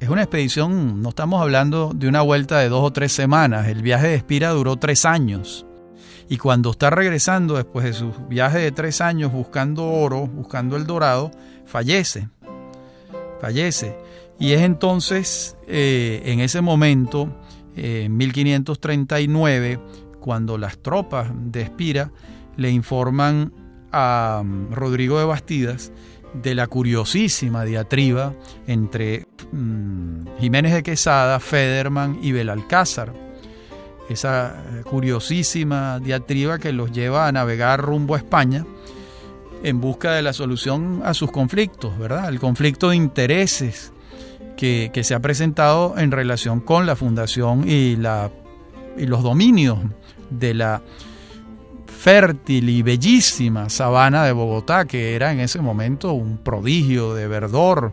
es 0.00 0.08
una 0.08 0.22
expedición, 0.22 1.02
no 1.02 1.08
estamos 1.08 1.40
hablando 1.40 1.92
de 1.94 2.08
una 2.08 2.22
vuelta 2.22 2.58
de 2.58 2.68
dos 2.68 2.84
o 2.84 2.92
tres 2.92 3.12
semanas, 3.12 3.68
el 3.68 3.82
viaje 3.82 4.08
de 4.08 4.14
Espira 4.14 4.50
duró 4.50 4.76
tres 4.76 5.04
años. 5.04 5.66
Y 6.28 6.38
cuando 6.38 6.70
está 6.70 6.90
regresando 6.90 7.54
después 7.54 7.84
de 7.84 7.92
su 7.92 8.12
viaje 8.28 8.58
de 8.58 8.72
tres 8.72 9.00
años 9.00 9.32
buscando 9.32 9.86
oro, 9.86 10.26
buscando 10.26 10.76
el 10.76 10.86
dorado, 10.86 11.30
fallece. 11.66 12.28
Fallece. 13.40 13.96
Y 14.38 14.52
es 14.52 14.62
entonces, 14.62 15.56
eh, 15.68 16.22
en 16.26 16.40
ese 16.40 16.60
momento, 16.60 17.28
en 17.76 18.16
1539, 18.16 19.78
cuando 20.20 20.58
las 20.58 20.78
tropas 20.78 21.30
de 21.34 21.62
Espira 21.62 22.10
le 22.56 22.70
informan 22.70 23.52
a 23.92 24.42
mm, 24.44 24.72
Rodrigo 24.72 25.18
de 25.18 25.24
Bastidas 25.24 25.92
de 26.42 26.54
la 26.54 26.66
curiosísima 26.66 27.64
diatriba 27.64 28.34
entre 28.66 29.26
mm, 29.52 30.38
Jiménez 30.40 30.74
de 30.74 30.82
Quesada, 30.82 31.40
Federman 31.40 32.18
y 32.22 32.32
Belalcázar. 32.32 33.12
Esa 34.08 34.48
eh, 34.48 34.82
curiosísima 34.84 35.98
diatriba 35.98 36.58
que 36.58 36.72
los 36.72 36.92
lleva 36.92 37.26
a 37.26 37.32
navegar 37.32 37.80
rumbo 37.80 38.14
a 38.14 38.18
España 38.18 38.64
en 39.62 39.80
busca 39.80 40.12
de 40.12 40.22
la 40.22 40.32
solución 40.32 41.02
a 41.04 41.14
sus 41.14 41.30
conflictos, 41.30 41.98
¿verdad? 41.98 42.28
El 42.28 42.38
conflicto 42.38 42.90
de 42.90 42.96
intereses 42.96 43.92
que, 44.56 44.90
se 45.02 45.14
ha 45.14 45.20
presentado 45.20 45.98
en 45.98 46.10
relación 46.10 46.60
con 46.60 46.86
la 46.86 46.96
fundación 46.96 47.68
y, 47.68 47.96
la, 47.96 48.30
y 48.96 49.06
los 49.06 49.22
dominios 49.22 49.78
de 50.30 50.54
la 50.54 50.82
fértil 51.86 52.68
y 52.68 52.82
bellísima 52.82 53.68
sabana 53.68 54.24
de 54.24 54.32
Bogotá, 54.32 54.84
que 54.84 55.14
era 55.14 55.32
en 55.32 55.40
ese 55.40 55.60
momento 55.60 56.12
un 56.12 56.38
prodigio 56.38 57.14
de 57.14 57.28
verdor 57.28 57.92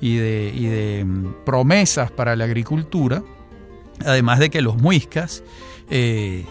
y 0.00 0.16
de, 0.16 0.52
y 0.54 0.66
de 0.66 1.04
mm, 1.04 1.44
promesas 1.44 2.10
para 2.10 2.36
la 2.36 2.44
agricultura, 2.44 3.22
además 4.04 4.38
de 4.38 4.50
que 4.50 4.62
los 4.62 4.76
muiscas 4.76 5.42
eh, 5.90 6.44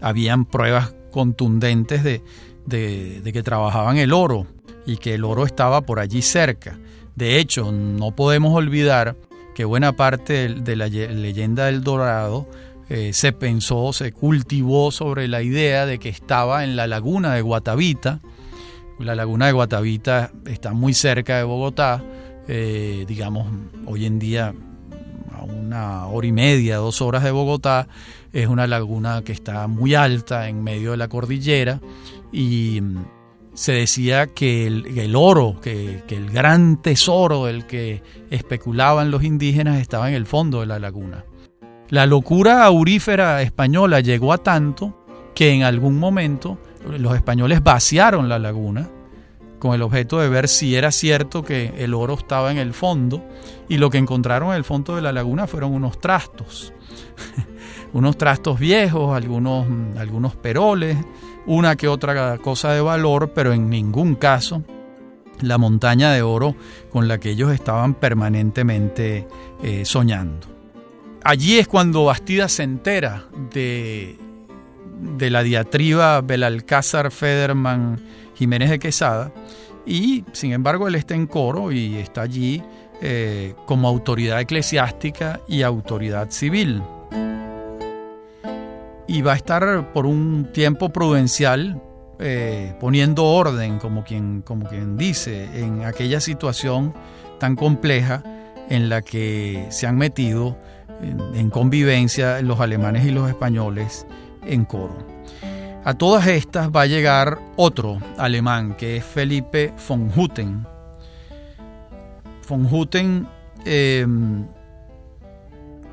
habían 0.00 0.44
pruebas 0.44 0.94
contundentes 1.10 2.04
de, 2.04 2.22
de 2.66 3.32
que 3.32 3.42
trabajaban 3.42 3.96
el 3.96 4.12
oro 4.12 4.46
y 4.86 4.96
que 4.98 5.14
el 5.14 5.24
oro 5.24 5.46
estaba 5.46 5.82
por 5.82 5.98
allí 6.00 6.22
cerca. 6.22 6.78
De 7.16 7.40
hecho, 7.40 7.72
no 7.72 8.14
podemos 8.14 8.54
olvidar 8.54 9.16
que 9.54 9.64
buena 9.64 9.96
parte 9.96 10.48
de 10.50 10.76
la 10.76 10.86
leyenda 10.86 11.64
del 11.64 11.82
Dorado 11.82 12.46
eh, 12.90 13.14
se 13.14 13.32
pensó, 13.32 13.92
se 13.94 14.12
cultivó 14.12 14.92
sobre 14.92 15.26
la 15.26 15.42
idea 15.42 15.86
de 15.86 15.98
que 15.98 16.10
estaba 16.10 16.62
en 16.62 16.76
la 16.76 16.86
laguna 16.86 17.32
de 17.34 17.40
Guatavita. 17.40 18.20
La 18.98 19.14
laguna 19.14 19.46
de 19.46 19.52
Guatavita 19.52 20.30
está 20.44 20.74
muy 20.74 20.92
cerca 20.92 21.38
de 21.38 21.44
Bogotá, 21.44 22.04
eh, 22.48 23.06
digamos, 23.08 23.48
hoy 23.86 24.04
en 24.04 24.18
día 24.18 24.54
a 25.32 25.42
una 25.42 26.06
hora 26.06 26.26
y 26.26 26.32
media, 26.32 26.76
dos 26.76 27.00
horas 27.00 27.24
de 27.24 27.30
Bogotá. 27.30 27.88
Es 28.34 28.48
una 28.48 28.66
laguna 28.66 29.22
que 29.24 29.32
está 29.32 29.66
muy 29.68 29.94
alta 29.94 30.48
en 30.48 30.62
medio 30.62 30.90
de 30.90 30.98
la 30.98 31.08
cordillera 31.08 31.80
y 32.30 32.82
se 33.56 33.72
decía 33.72 34.26
que 34.28 34.66
el, 34.66 35.16
oro, 35.16 35.58
que, 35.62 36.02
que, 36.06 36.14
el 36.14 36.30
gran 36.30 36.82
tesoro 36.82 37.46
del 37.46 37.66
que 37.66 38.02
especulaban 38.30 39.10
los 39.10 39.24
indígenas 39.24 39.80
estaba 39.80 40.10
en 40.10 40.14
el 40.14 40.26
fondo 40.26 40.60
de 40.60 40.66
la 40.66 40.78
laguna. 40.78 41.24
La 41.88 42.04
locura 42.04 42.64
aurífera 42.64 43.40
española 43.40 44.00
llegó 44.00 44.34
a 44.34 44.38
tanto 44.38 45.06
que 45.34 45.52
en 45.52 45.62
algún 45.62 45.98
momento 45.98 46.58
los 46.98 47.14
españoles 47.14 47.62
vaciaron 47.62 48.28
la 48.28 48.38
laguna 48.38 48.90
con 49.58 49.74
el 49.74 49.80
objeto 49.80 50.20
de 50.20 50.28
ver 50.28 50.48
si 50.48 50.76
era 50.76 50.90
cierto 50.90 51.42
que 51.42 51.72
el 51.78 51.94
oro 51.94 52.14
estaba 52.14 52.50
en 52.50 52.58
el 52.58 52.74
fondo 52.74 53.24
y 53.68 53.78
lo 53.78 53.88
que 53.88 53.98
encontraron 53.98 54.50
en 54.50 54.56
el 54.56 54.64
fondo 54.64 54.96
de 54.96 55.02
la 55.02 55.12
laguna 55.12 55.46
fueron 55.46 55.72
unos 55.72 55.98
trastos, 55.98 56.74
unos 57.94 58.18
trastos 58.18 58.58
viejos, 58.58 59.16
algunos, 59.16 59.66
algunos 59.96 60.36
peroles, 60.36 60.98
una 61.46 61.76
que 61.76 61.88
otra 61.88 62.38
cosa 62.38 62.72
de 62.72 62.80
valor, 62.80 63.32
pero 63.34 63.52
en 63.52 63.70
ningún 63.70 64.14
caso 64.14 64.62
la 65.40 65.58
montaña 65.58 66.12
de 66.12 66.22
oro 66.22 66.56
con 66.90 67.08
la 67.08 67.18
que 67.18 67.30
ellos 67.30 67.52
estaban 67.52 67.94
permanentemente 67.94 69.26
eh, 69.62 69.84
soñando. 69.84 70.46
Allí 71.22 71.58
es 71.58 71.68
cuando 71.68 72.04
Bastida 72.04 72.48
se 72.48 72.62
entera 72.62 73.24
de, 73.52 74.16
de 75.18 75.30
la 75.30 75.42
diatriba 75.42 76.20
Belalcázar 76.20 77.10
Federman 77.10 78.00
Jiménez 78.34 78.70
de 78.70 78.78
Quesada 78.78 79.32
y 79.84 80.24
sin 80.32 80.52
embargo 80.52 80.88
él 80.88 80.94
está 80.94 81.14
en 81.14 81.26
coro 81.26 81.72
y 81.72 81.96
está 81.96 82.22
allí 82.22 82.62
eh, 83.02 83.54
como 83.66 83.88
autoridad 83.88 84.40
eclesiástica 84.40 85.40
y 85.48 85.62
autoridad 85.62 86.30
civil. 86.30 86.82
Y 89.08 89.22
va 89.22 89.34
a 89.34 89.36
estar 89.36 89.92
por 89.92 90.06
un 90.06 90.50
tiempo 90.52 90.88
prudencial 90.90 91.80
eh, 92.18 92.74
poniendo 92.80 93.24
orden, 93.24 93.78
como 93.78 94.04
quien, 94.04 94.42
como 94.42 94.66
quien 94.66 94.96
dice, 94.96 95.48
en 95.60 95.84
aquella 95.84 96.20
situación 96.20 96.94
tan 97.38 97.56
compleja 97.56 98.22
en 98.70 98.88
la 98.88 99.02
que 99.02 99.66
se 99.70 99.86
han 99.86 99.96
metido 99.96 100.56
en, 101.34 101.50
convivencia 101.50 102.40
los 102.40 102.60
alemanes 102.60 103.04
y 103.04 103.10
los 103.10 103.28
españoles 103.28 104.06
en 104.46 104.64
coro. 104.64 104.96
A 105.84 105.94
todas 105.94 106.26
estas 106.26 106.70
va 106.70 106.82
a 106.82 106.86
llegar 106.86 107.38
otro 107.56 107.98
alemán, 108.16 108.74
que 108.76 108.96
es 108.96 109.04
Felipe 109.04 109.72
von 109.86 110.10
Hutten. 110.14 110.66
Von 112.48 112.66
Hutten 112.72 113.28
em, 113.64 114.46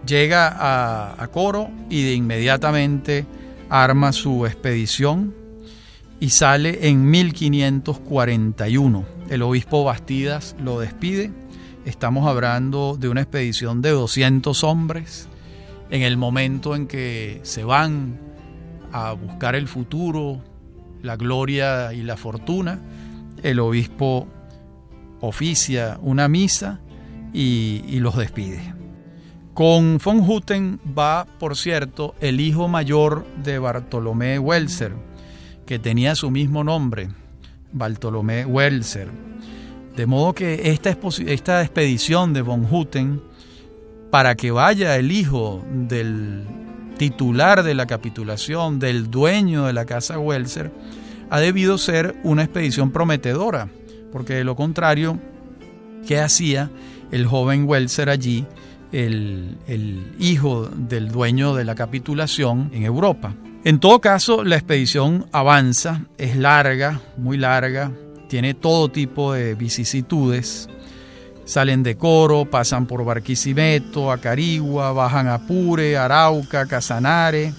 llega 0.05 1.15
a, 1.21 1.27
Coro 1.27 1.69
y 1.89 2.03
de 2.03 2.13
inmediatamente 2.13 3.25
arma 3.69 4.11
su 4.11 4.45
expedición 4.45 5.33
y 6.19 6.29
sale 6.29 6.87
en 6.87 7.09
1541. 7.09 9.05
El 9.29 9.41
obispo 9.41 9.83
Bastidas 9.83 10.55
lo 10.59 10.79
despide 10.79 11.31
Estamos 11.85 12.29
hablando 12.29 12.95
de 12.97 13.09
una 13.09 13.21
expedición 13.21 13.81
de 13.81 13.89
200 13.89 14.63
hombres 14.63 15.27
en 15.89 16.01
el 16.01 16.15
momento 16.15 16.75
en 16.75 16.87
que 16.87 17.41
se 17.43 17.65
van 17.65 18.19
a 18.93 19.11
buscar 19.11 19.55
el 19.55 19.67
futuro, 19.67 20.41
la 21.01 21.17
gloria 21.17 21.93
y 21.93 22.03
la 22.03 22.15
fortuna. 22.15 22.79
El 23.43 23.59
obispo 23.59 24.29
oficia 25.19 25.99
una 26.01 26.29
misa 26.29 26.79
y, 27.33 27.99
los 27.99 28.15
despide. 28.15 28.73
Con 29.53 29.99
von 30.03 30.19
Hutten 30.27 30.79
va, 30.97 31.27
por 31.39 31.55
cierto, 31.55 32.15
el 32.21 32.41
hijo 32.41 32.67
mayor 32.67 33.23
de 33.43 33.59
Bartolomé 33.59 34.39
Welser, 34.39 34.93
que 35.67 35.77
tenía 35.77 36.15
su 36.15 36.31
mismo 36.31 36.63
nombre, 36.63 37.09
Bartolomé 37.71 38.45
Welser. 38.47 39.09
De 39.95 40.07
modo 40.07 40.33
que 40.33 40.71
esta, 40.71 40.97
esta 41.27 41.61
expedición 41.61 42.33
de 42.33 42.41
von 42.41 42.65
Hutten, 42.69 43.21
para 44.09 44.33
que 44.33 44.49
vaya 44.49 44.95
el 44.95 45.11
hijo 45.11 45.63
del 45.71 46.47
titular 46.97 47.61
de 47.61 47.75
la 47.75 47.85
capitulación, 47.85 48.79
del 48.79 49.11
dueño 49.11 49.65
de 49.65 49.73
la 49.73 49.85
casa 49.85 50.17
Welser, 50.17 50.71
ha 51.29 51.39
debido 51.39 51.77
ser 51.77 52.15
una 52.23 52.43
expedición 52.43 52.91
prometedora, 52.91 53.69
porque 54.11 54.33
de 54.33 54.43
lo 54.45 54.55
contrario, 54.55 55.19
¿qué 56.07 56.19
hacía 56.19 56.71
el 57.11 57.27
joven 57.27 57.65
Welser 57.67 58.09
allí, 58.09 58.47
el, 58.93 60.15
hijo 60.19 60.67
del 60.67 61.11
dueño 61.11 61.55
de 61.55 61.65
la 61.65 61.75
capitulación 61.75 62.69
en 62.73 62.83
Europa? 62.83 63.33
En 63.65 63.79
todo 63.79 63.99
caso, 63.99 64.43
la 64.43 64.55
expedición 64.55 65.25
avanza, 65.31 66.01
es 66.17 66.35
larga, 66.35 67.01
muy 67.17 67.37
larga, 67.37 67.91
tiene 68.29 68.53
todo 68.53 68.89
tipo 68.89 69.33
de 69.33 69.55
vicisitudes. 69.55 70.69
Salen 71.45 71.83
de 71.83 71.97
Coro, 71.97 72.45
pasan 72.45 72.85
por 72.85 73.03
Barquisimeto, 73.03 74.11
Acarigua, 74.11 74.91
bajan 74.93 75.27
a 75.27 75.39
Pure, 75.45 75.97
Arauca, 75.97 76.65
Casanare, 76.65 77.53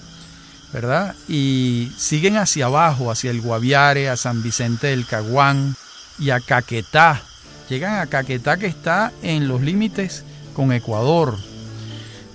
¿verdad? 0.73 1.15
Y 1.27 1.91
siguen 1.97 2.37
hacia 2.37 2.65
abajo, 2.65 3.11
hacia 3.11 3.31
el 3.31 3.41
Guaviare, 3.41 4.09
a 4.09 4.17
San 4.17 4.41
Vicente 4.41 4.87
del 4.87 5.05
Caguán 5.05 5.75
y 6.19 6.31
a 6.31 6.39
Caquetá. 6.39 7.21
Llegan 7.69 7.99
a 7.99 8.07
Caquetá 8.07 8.57
que 8.57 8.67
está 8.67 9.11
en 9.21 9.47
los 9.47 9.61
límites 9.61 10.23
con 10.55 10.71
Ecuador. 10.71 11.37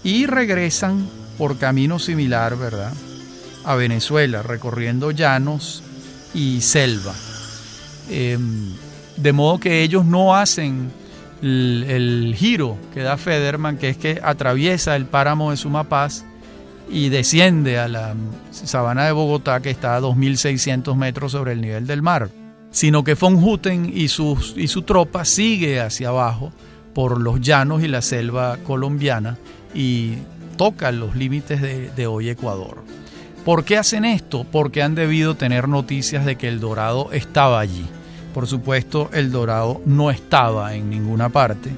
Y 0.05 0.27
regresan 0.27 1.09
por 1.37 1.59
camino 1.59 1.99
similar, 1.99 2.57
¿verdad? 2.57 2.93
A 3.65 3.75
Venezuela, 3.75 4.43
recorriendo 4.43 5.11
llanos 5.11 5.83
y 6.35 6.61
selva. 6.61 7.15
Em, 8.09 8.73
de 9.17 9.33
modo 9.33 9.59
que 9.59 9.83
ellos 9.83 10.05
no 10.05 10.37
hacen 10.37 10.91
el, 11.43 12.35
giro 12.37 12.77
que 12.93 13.01
da 13.01 13.17
Federman, 13.17 13.79
que 13.79 13.89
es 13.89 13.97
que 13.97 14.21
atraviesa 14.23 14.97
el 14.97 15.07
páramo 15.07 15.51
de 15.51 15.57
Sumapaz 15.57 16.25
y 16.91 17.09
desciende 17.09 17.79
a 17.79 17.89
la 17.89 18.15
sabana 18.51 19.07
de 19.07 19.13
Bogotá, 19.13 19.61
que 19.61 19.71
está 19.71 19.97
a 19.97 20.01
2.600 20.01 20.95
metros 20.97 21.33
sobre 21.33 21.53
el 21.53 21.61
nivel 21.61 21.87
del 21.87 22.03
mar, 22.03 22.31
sino 22.71 23.05
que 23.05 23.15
von 23.15 23.37
Hutten 23.37 23.91
y, 23.95 24.09
sus, 24.09 24.55
y 24.57 24.69
su 24.69 24.83
tropa 24.83 25.25
sigue 25.25 25.81
hacia 25.81 26.09
abajo 26.09 26.53
por 26.95 27.21
los 27.21 27.41
llanos 27.41 27.83
y 27.83 27.89
la 27.89 28.03
selva 28.03 28.59
colombiana 28.65 29.39
y 29.75 30.15
toca 30.57 30.93
los 30.93 31.17
límites 31.17 31.61
de, 31.61 32.07
hoy 32.07 32.29
Ecuador. 32.29 32.83
¿Por 33.45 33.65
qué 33.65 33.79
hacen 33.79 34.05
esto? 34.05 34.45
Porque 34.45 34.83
han 34.83 34.95
debido 34.95 35.35
tener 35.35 35.69
noticias 35.69 36.27
de 36.27 36.37
que 36.37 36.49
el 36.49 36.61
Dorado 36.61 37.11
estaba 37.13 37.61
allí. 37.61 37.87
Por 38.35 38.47
supuesto, 38.47 39.11
el 39.13 39.33
dorado 39.33 39.81
no 39.87 40.11
estaba 40.11 40.75
en 40.75 40.89
ninguna 40.89 41.31
parte 41.31 41.71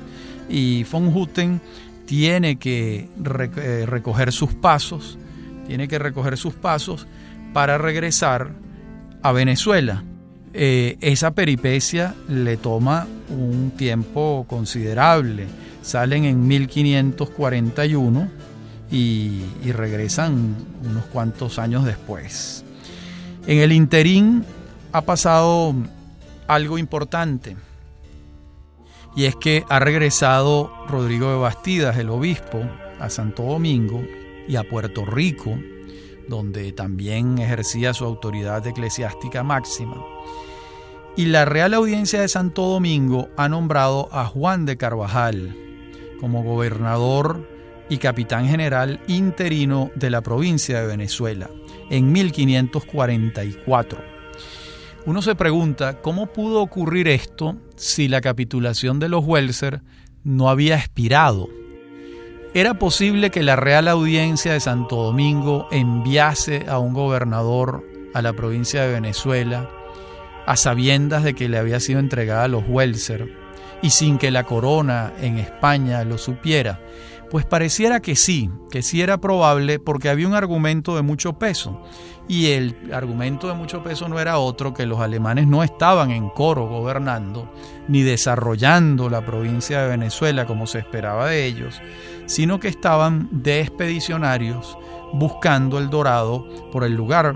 y 0.50 0.84
von 0.84 1.08
Hutten 1.08 1.60
tiene 2.04 2.56
que 2.56 3.08
eh, 3.08 3.86
recoger 3.86 4.32
sus 4.32 4.52
pasos, 4.52 5.18
tiene 5.66 5.88
que 5.88 5.98
recoger 5.98 6.36
sus 6.36 6.52
pasos 6.52 7.06
para 7.54 7.78
regresar 7.78 8.50
a 9.22 9.32
Venezuela. 9.32 10.04
Eh, 10.54 10.98
esa 11.00 11.30
peripecia 11.30 12.14
le 12.28 12.56
toma 12.56 13.06
un 13.30 13.72
tiempo 13.76 14.44
considerable. 14.48 15.46
Salen 15.82 16.24
en 16.24 16.46
1541 16.46 18.28
y, 18.90 19.42
y 19.64 19.72
regresan 19.72 20.54
unos 20.84 21.04
cuantos 21.06 21.58
años 21.58 21.84
después. 21.84 22.64
En 23.46 23.58
el 23.58 23.72
interín 23.72 24.44
ha 24.92 25.02
pasado 25.02 25.74
algo 26.46 26.78
importante. 26.78 27.56
Y 29.16 29.24
es 29.24 29.36
que 29.36 29.64
ha 29.68 29.78
regresado 29.78 30.72
Rodrigo 30.88 31.30
de 31.30 31.36
Bastidas, 31.36 31.96
el 31.98 32.10
obispo, 32.10 32.60
a 32.98 33.10
Santo 33.10 33.42
Domingo 33.42 34.02
y 34.48 34.56
a 34.56 34.62
Puerto 34.62 35.04
Rico, 35.04 35.58
donde 36.28 36.72
también 36.72 37.38
ejercía 37.38 37.92
su 37.94 38.04
autoridad 38.04 38.66
eclesiástica 38.66 39.42
máxima. 39.42 40.11
Y 41.14 41.26
la 41.26 41.44
Real 41.44 41.74
Audiencia 41.74 42.22
de 42.22 42.28
Santo 42.28 42.62
Domingo 42.62 43.28
ha 43.36 43.48
nombrado 43.48 44.08
a 44.12 44.24
Juan 44.24 44.64
de 44.64 44.78
Carvajal 44.78 45.54
como 46.18 46.42
gobernador 46.42 47.46
y 47.90 47.98
capitán 47.98 48.48
general 48.48 49.00
interino 49.08 49.90
de 49.94 50.08
la 50.08 50.22
provincia 50.22 50.80
de 50.80 50.86
Venezuela 50.86 51.50
en 51.90 52.10
1544. 52.12 54.00
Uno 55.04 55.20
se 55.20 55.34
pregunta 55.34 56.00
cómo 56.00 56.28
pudo 56.28 56.62
ocurrir 56.62 57.08
esto 57.08 57.56
si 57.76 58.08
la 58.08 58.22
capitulación 58.22 58.98
de 58.98 59.10
los 59.10 59.22
Welser 59.26 59.82
no 60.24 60.48
había 60.48 60.76
expirado. 60.76 61.48
¿Era 62.54 62.78
posible 62.78 63.30
que 63.30 63.42
la 63.42 63.56
Real 63.56 63.88
Audiencia 63.88 64.52
de 64.52 64.60
Santo 64.60 64.96
Domingo 64.96 65.66
enviase 65.70 66.64
a 66.68 66.78
un 66.78 66.94
gobernador 66.94 67.84
a 68.14 68.22
la 68.22 68.32
provincia 68.32 68.82
de 68.82 68.92
Venezuela 68.92 69.68
a 70.46 70.56
sabiendas 70.56 71.24
de 71.24 71.34
que 71.34 71.48
le 71.48 71.58
había 71.58 71.80
sido 71.80 72.00
entregada 72.00 72.44
a 72.44 72.48
los 72.48 72.64
Welser 72.68 73.28
y 73.82 73.90
sin 73.90 74.18
que 74.18 74.30
la 74.30 74.44
corona 74.44 75.12
en 75.20 75.38
España 75.38 76.04
lo 76.04 76.18
supiera? 76.18 76.80
Pues 77.30 77.46
pareciera 77.46 78.00
que 78.00 78.14
sí, 78.14 78.50
que 78.70 78.82
sí 78.82 79.00
era 79.00 79.18
probable 79.18 79.78
porque 79.78 80.10
había 80.10 80.28
un 80.28 80.34
argumento 80.34 80.96
de 80.96 81.02
mucho 81.02 81.38
peso. 81.38 81.82
Y 82.28 82.50
el 82.50 82.76
argumento 82.92 83.48
de 83.48 83.54
mucho 83.54 83.82
peso 83.82 84.06
no 84.06 84.20
era 84.20 84.38
otro 84.38 84.74
que 84.74 84.84
los 84.84 85.00
alemanes 85.00 85.46
no 85.46 85.62
estaban 85.62 86.10
en 86.10 86.28
coro 86.28 86.66
gobernando 86.68 87.50
ni 87.88 88.02
desarrollando 88.02 89.08
la 89.08 89.24
provincia 89.24 89.80
de 89.80 89.88
Venezuela 89.88 90.44
como 90.44 90.66
se 90.66 90.80
esperaba 90.80 91.28
de 91.28 91.46
ellos, 91.46 91.80
sino 92.26 92.60
que 92.60 92.68
estaban 92.68 93.28
de 93.30 93.60
expedicionarios 93.60 94.76
buscando 95.14 95.78
el 95.78 95.88
dorado 95.88 96.46
por 96.70 96.84
el 96.84 96.94
lugar 96.94 97.34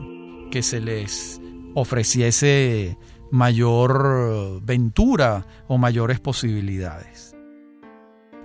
que 0.50 0.62
se 0.62 0.80
les 0.80 1.40
ofreciese 1.76 2.96
mayor 3.30 4.62
ventura 4.62 5.46
o 5.68 5.76
mayores 5.76 6.20
posibilidades. 6.20 7.36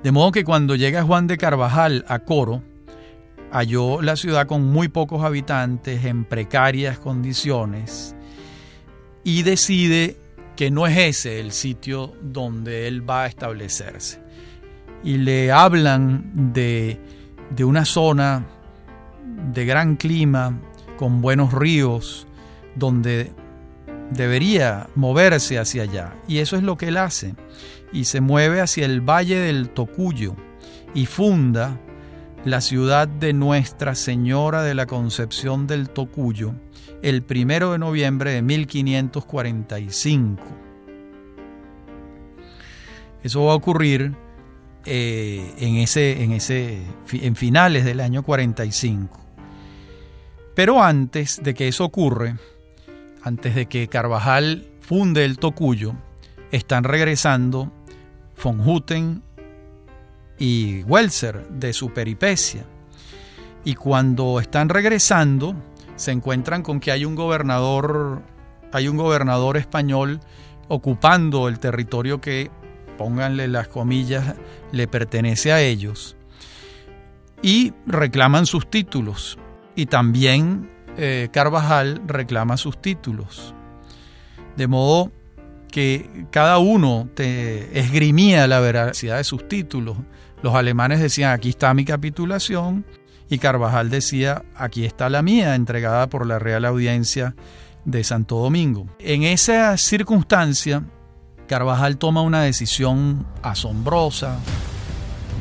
De 0.04 0.12
modo 0.12 0.34
que 0.34 0.44
cuando 0.44 0.76
llega 0.76 1.04
Juan 1.04 1.28
de 1.28 1.38
Carvajal 1.38 2.04
a 2.10 2.20
Coro, 2.20 2.62
halló 3.50 4.02
la 4.02 4.18
ciudad 4.18 4.48
con 4.48 4.66
muy 4.66 4.90
pocos 4.90 5.24
habitantes, 5.24 6.04
en 6.04 6.26
precarias 6.26 7.00
condiciones, 7.00 8.18
y 9.24 9.44
decide 9.44 10.18
que 10.58 10.70
no 10.70 10.86
es 10.86 10.98
ese 10.98 11.40
el 11.40 11.54
sitio 11.54 12.14
donde 12.22 12.90
él 12.90 13.10
va 13.10 13.24
a 13.24 13.28
establecerse. 13.28 14.22
Y 15.06 15.20
le 15.20 15.54
hablan 15.54 16.52
de, 16.54 17.00
de 17.56 17.64
una 17.64 17.86
zona 17.86 18.46
de 19.54 19.66
gran 19.66 19.96
clima, 19.96 20.60
con 20.98 21.22
buenos 21.22 21.54
ríos, 21.54 22.28
donde 22.76 23.34
debería 24.12 24.88
moverse 24.96 25.60
hacia 25.60 25.84
allá. 25.84 26.14
Y 26.28 26.40
eso 26.40 26.56
es 26.56 26.64
lo 26.64 26.78
que 26.78 26.90
él 26.90 26.98
hace. 26.98 27.36
Y 27.94 28.06
se 28.06 28.22
mueve 28.22 28.62
hacia 28.62 28.86
el 28.86 29.02
valle 29.02 29.38
del 29.38 29.70
Tocuyo 29.70 30.36
y 30.94 31.06
funda 31.06 31.80
la 32.46 32.62
ciudad 32.62 33.08
de 33.08 33.34
Nuestra 33.34 33.96
Señora 33.96 34.64
de 34.64 34.76
la 34.76 34.88
Concepción 34.88 35.68
del 35.68 35.90
Tocuyo 35.90 36.54
el 37.02 37.24
primero 37.24 37.72
de 37.72 37.80
noviembre 37.80 38.32
de 38.32 38.42
1545. 38.42 40.44
Eso 43.24 43.46
va 43.46 43.54
a 43.54 43.56
ocurrir 43.56 44.14
eh, 44.86 45.54
en, 45.58 45.78
ese, 45.78 46.24
en, 46.24 46.32
ese, 46.32 46.82
en 47.12 47.36
finales 47.36 47.86
del 47.86 48.00
año 48.00 48.24
45. 48.24 49.20
Pero 50.56 50.84
antes 50.84 51.42
de 51.44 51.54
que 51.54 51.68
eso 51.68 51.86
ocurre, 51.86 52.38
antes 53.24 53.56
de 53.56 53.68
que 53.68 53.88
Carvajal 53.88 54.68
funde 54.82 55.26
el 55.26 55.38
Tocuyo, 55.38 55.94
están 56.52 56.84
regresando 56.84 57.72
von 58.44 58.60
Hutten 58.60 59.24
y 60.38 60.84
Welser 60.84 61.48
de 61.50 61.74
su 61.74 61.94
peripecia. 61.94 62.66
Y 63.64 63.76
cuando 63.76 64.40
están 64.40 64.70
regresando, 64.70 65.56
se 65.96 66.12
encuentran 66.12 66.64
con 66.64 66.80
que 66.80 66.92
hay 66.92 67.06
un 67.06 67.16
gobernador, 67.16 68.24
hay 68.74 68.88
un 68.88 68.98
gobernador 68.98 69.58
español 69.58 70.20
ocupando 70.68 71.48
el 71.48 71.60
territorio 71.60 72.20
que, 72.22 72.50
pónganle 72.98 73.48
las 73.48 73.68
comillas, 73.68 74.36
le 74.72 74.88
pertenece 74.88 75.52
a 75.52 75.62
ellos. 75.62 76.16
Y 77.44 77.74
reclaman 77.86 78.46
sus 78.46 78.70
títulos. 78.70 79.38
Y 79.76 79.86
también 79.86 80.70
eh, 80.98 81.30
Carvajal 81.32 82.02
reclama 82.06 82.58
sus 82.58 82.82
títulos. 82.82 83.54
De 84.56 84.68
modo 84.68 85.12
que 85.72 86.28
cada 86.32 86.58
uno 86.58 87.08
te 87.16 87.80
esgrimía 87.80 88.46
la 88.48 88.60
veracidad 88.60 89.18
de 89.18 89.24
sus 89.24 89.48
títulos. 89.48 89.98
Los 90.44 90.56
alemanes 90.56 91.00
decían, 91.00 91.32
aquí 91.32 91.50
está 91.50 91.74
mi 91.74 91.86
capitulación, 91.86 92.86
y 93.30 93.38
Carvajal 93.38 93.90
decía, 93.90 94.44
aquí 94.56 94.84
está 94.84 95.10
la 95.10 95.22
mía, 95.22 95.56
entregada 95.56 96.08
por 96.10 96.28
la 96.28 96.38
Real 96.38 96.66
Audiencia 96.66 97.34
de 97.86 98.04
Santo 98.04 98.36
Domingo. 98.36 98.88
En 99.00 99.24
esa 99.24 99.78
circunstancia, 99.78 100.84
Carvajal 101.48 101.98
toma 101.98 102.22
una 102.22 102.42
decisión 102.42 103.26
asombrosa, 103.42 104.38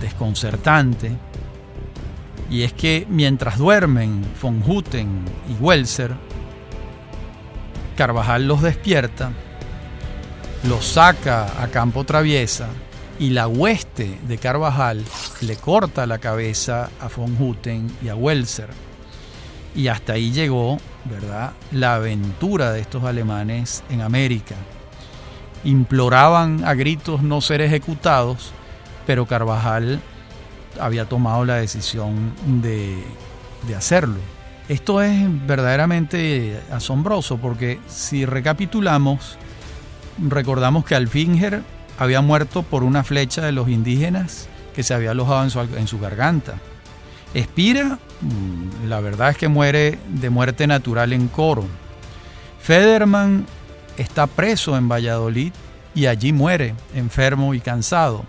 desconcertante, 0.01 1.17
y 2.51 2.63
es 2.63 2.73
que 2.73 3.07
mientras 3.09 3.57
duermen 3.59 4.25
von 4.43 4.63
Hutten 4.67 5.25
y 5.49 5.63
Welser, 5.63 6.17
Carvajal 7.97 8.49
los 8.49 8.61
despierta, 8.61 9.31
los 10.65 10.85
saca 10.85 11.63
a 11.63 11.69
campo 11.69 12.05
traviesa 12.05 12.69
y 13.21 13.31
la 13.31 13.47
hueste 13.47 14.19
de 14.27 14.39
Carvajal 14.39 15.05
le 15.43 15.57
corta 15.57 16.07
la 16.07 16.19
cabeza 16.19 16.91
a 17.01 17.09
von 17.09 17.37
Hutten 17.41 17.91
y 18.03 18.09
a 18.09 18.17
Welser. 18.17 18.69
Y 19.77 19.87
hasta 19.87 20.15
ahí 20.15 20.33
llegó, 20.33 20.79
¿verdad?, 21.05 21.53
la 21.71 21.95
aventura 21.95 22.73
de 22.73 22.81
estos 22.81 23.05
alemanes 23.05 23.85
en 23.91 24.01
América. 24.01 24.57
Imploraban 25.63 26.65
a 26.65 26.75
gritos 26.75 27.23
no 27.23 27.41
ser 27.41 27.61
ejecutados, 27.61 28.53
pero 29.07 29.27
Carvajal 29.27 30.01
había 30.79 31.07
tomado 31.07 31.45
la 31.45 31.57
decisión 31.57 32.33
de, 32.63 33.03
hacerlo. 33.77 34.19
Esto 34.69 35.03
es 35.03 35.13
verdaderamente 35.47 36.61
asombroso 36.71 37.39
porque 37.39 37.81
si 37.89 38.25
recapitulamos, 38.25 39.37
recordamos 40.29 40.85
que 40.85 40.95
Alfinger 40.95 41.63
había 41.99 42.21
muerto 42.21 42.63
por 42.63 42.85
una 42.85 43.03
flecha 43.03 43.43
de 43.43 43.53
los 43.53 43.69
indígenas 43.69 44.49
que 44.75 44.83
se 44.83 44.95
había 44.95 45.11
alojado 45.11 45.43
en 45.45 45.51
su, 45.51 45.61
en 45.61 45.89
su 45.89 45.99
garganta. 45.99 46.55
Espira, 47.35 47.99
mm, 48.21 48.89
la 48.89 49.01
verdad 49.01 49.31
es 49.31 49.37
que 49.37 49.49
muere 49.49 49.99
de 50.09 50.31
muerte 50.31 50.67
natural 50.67 51.13
en 51.13 51.29
Coro. 51.29 51.65
Federman 52.61 53.47
está 53.97 54.27
preso 54.27 54.77
en 54.77 54.89
Valladolid 54.89 55.53
y 55.95 56.07
allí 56.07 56.33
muere, 56.33 56.75
enfermo 56.95 57.55
y 57.55 57.61
cansado 57.61 58.25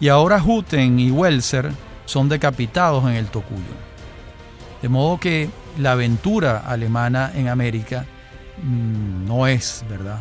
y 0.00 0.08
ahora 0.08 0.42
Hutten 0.42 1.00
y 1.00 1.10
Welser 1.10 1.72
son 2.04 2.28
decapitados 2.28 3.04
en 3.04 3.16
el 3.16 3.26
Tocuyo. 3.26 3.62
De 4.80 4.88
modo 4.88 5.18
que 5.18 5.50
la 5.78 5.92
aventura 5.92 6.58
alemana 6.58 7.32
en 7.34 7.48
América 7.48 8.06
mm, 8.62 9.26
no 9.26 9.46
es, 9.46 9.84
¿verdad?, 9.88 10.20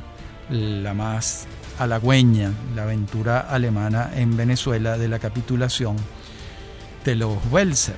la 0.49 0.93
más 0.93 1.45
halagüeña, 1.77 2.51
la 2.75 2.83
aventura 2.83 3.39
alemana 3.39 4.11
en 4.15 4.35
Venezuela 4.35 4.97
de 4.97 5.07
la 5.07 5.19
capitulación 5.19 5.95
de 7.05 7.15
los 7.15 7.37
Welser. 7.51 7.97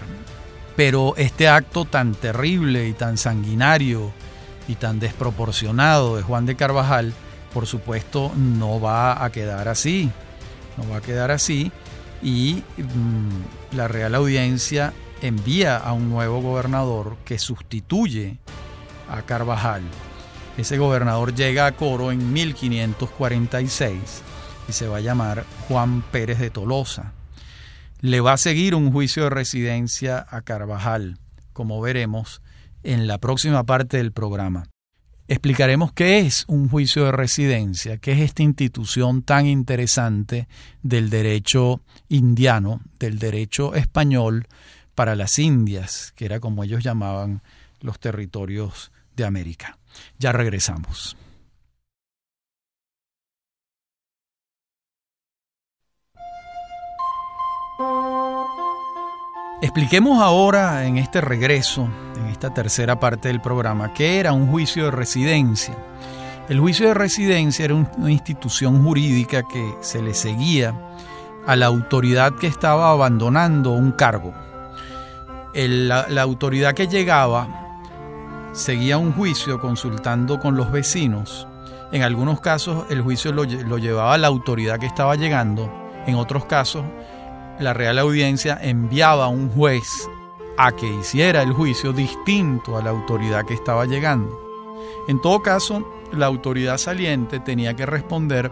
Pero 0.75 1.13
este 1.17 1.47
acto 1.47 1.85
tan 1.85 2.13
terrible 2.13 2.87
y 2.87 2.93
tan 2.93 3.17
sanguinario 3.17 4.11
y 4.67 4.75
tan 4.75 4.99
desproporcionado 4.99 6.17
de 6.17 6.23
Juan 6.23 6.45
de 6.45 6.55
Carvajal, 6.55 7.13
por 7.53 7.67
supuesto, 7.67 8.31
no 8.35 8.81
va 8.81 9.23
a 9.23 9.31
quedar 9.31 9.67
así 9.67 10.11
no 10.79 10.89
va 10.89 10.97
a 10.97 11.01
quedar 11.01 11.31
así 11.31 11.71
y 12.21 12.63
mm, 12.77 13.75
la 13.75 13.87
Real 13.87 14.15
Audiencia 14.15 14.93
envía 15.21 15.77
a 15.77 15.93
un 15.93 16.09
nuevo 16.09 16.41
gobernador 16.41 17.17
que 17.25 17.37
sustituye 17.39 18.37
a 19.09 19.21
Carvajal. 19.23 19.83
Ese 20.57 20.77
gobernador 20.77 21.33
llega 21.33 21.65
a 21.65 21.71
Coro 21.73 22.11
en 22.11 22.31
1546 22.33 23.99
y 24.67 24.71
se 24.71 24.87
va 24.87 24.97
a 24.97 25.01
llamar 25.01 25.45
Juan 25.67 26.01
Pérez 26.11 26.39
de 26.39 26.49
Tolosa. 26.49 27.13
Le 28.01 28.21
va 28.21 28.33
a 28.33 28.37
seguir 28.37 28.75
un 28.75 28.91
juicio 28.91 29.23
de 29.23 29.29
residencia 29.29 30.25
a 30.29 30.41
Carvajal, 30.41 31.17
como 31.53 31.81
veremos 31.81 32.41
en 32.83 33.07
la 33.07 33.17
próxima 33.17 33.65
parte 33.65 33.97
del 33.97 34.13
programa 34.13 34.69
explicaremos 35.29 35.93
qué 35.93 36.19
es 36.19 36.43
un 36.47 36.67
juicio 36.69 37.05
de 37.05 37.11
residencia, 37.11 37.97
qué 37.97 38.13
es 38.13 38.19
esta 38.19 38.41
institución 38.41 39.21
tan 39.21 39.45
interesante 39.45 40.47
del 40.81 41.11
derecho 41.11 41.81
indiano, 42.09 42.81
del 42.99 43.19
derecho 43.19 43.75
español 43.75 44.47
para 44.95 45.15
las 45.15 45.37
Indias, 45.37 46.13
que 46.15 46.25
era 46.25 46.39
como 46.39 46.63
ellos 46.63 46.83
llamaban 46.83 47.43
los 47.79 47.99
territorios 47.99 48.91
de 49.15 49.25
América. 49.25 49.77
Ya 50.17 50.31
regresamos. 50.31 51.15
Expliquemos 59.61 60.21
ahora 60.21 60.85
en 60.87 60.97
este 60.97 61.21
regreso, 61.21 61.87
esta 62.29 62.53
tercera 62.53 62.99
parte 62.99 63.27
del 63.27 63.41
programa, 63.41 63.93
qué 63.93 64.19
era 64.19 64.33
un 64.33 64.47
juicio 64.47 64.85
de 64.85 64.91
residencia. 64.91 65.75
El 66.47 66.59
juicio 66.59 66.87
de 66.87 66.93
residencia 66.93 67.65
era 67.65 67.75
una 67.75 68.11
institución 68.11 68.83
jurídica 68.83 69.43
que 69.43 69.75
se 69.81 70.01
le 70.01 70.13
seguía 70.13 70.73
a 71.45 71.55
la 71.55 71.67
autoridad 71.67 72.33
que 72.33 72.47
estaba 72.47 72.91
abandonando 72.91 73.71
un 73.71 73.91
cargo. 73.91 74.33
la, 75.53 76.07
la 76.09 76.21
autoridad 76.21 76.73
que 76.73 76.87
llegaba 76.87 77.47
seguía 78.53 78.97
un 78.97 79.13
juicio 79.13 79.59
consultando 79.59 80.39
con 80.39 80.55
los 80.55 80.71
vecinos 80.71 81.47
En 81.91 82.03
algunos 82.03 82.41
casos 82.41 82.85
el 82.89 83.01
juicio 83.01 83.31
lo, 83.31 83.45
lo 83.45 83.77
llevaba 83.77 84.17
la 84.17 84.27
autoridad 84.27 84.79
que 84.79 84.85
estaba 84.85 85.15
llegando, 85.15 85.71
en 86.05 86.15
otros 86.15 86.45
casos 86.45 86.83
la 87.59 87.73
Real 87.73 87.99
Audiencia 87.99 88.57
enviaba 88.61 89.25
a 89.25 89.27
un 89.27 89.49
juez 89.49 90.07
a 90.61 90.73
que 90.73 90.87
hiciera 90.87 91.41
el 91.41 91.53
juicio 91.53 91.93
distinto 91.93 92.75
a 92.75 92.83
la 92.83 92.89
autoridad 92.89 93.45
que 93.45 93.53
estaba 93.53 93.85
llegando. 93.85 94.37
En 95.07 95.21
todo 95.21 95.41
caso, 95.41 95.89
la 96.11 96.25
autoridad 96.25 96.77
saliente 96.77 97.39
tenía 97.39 97.77
que 97.77 97.85
responder 97.85 98.51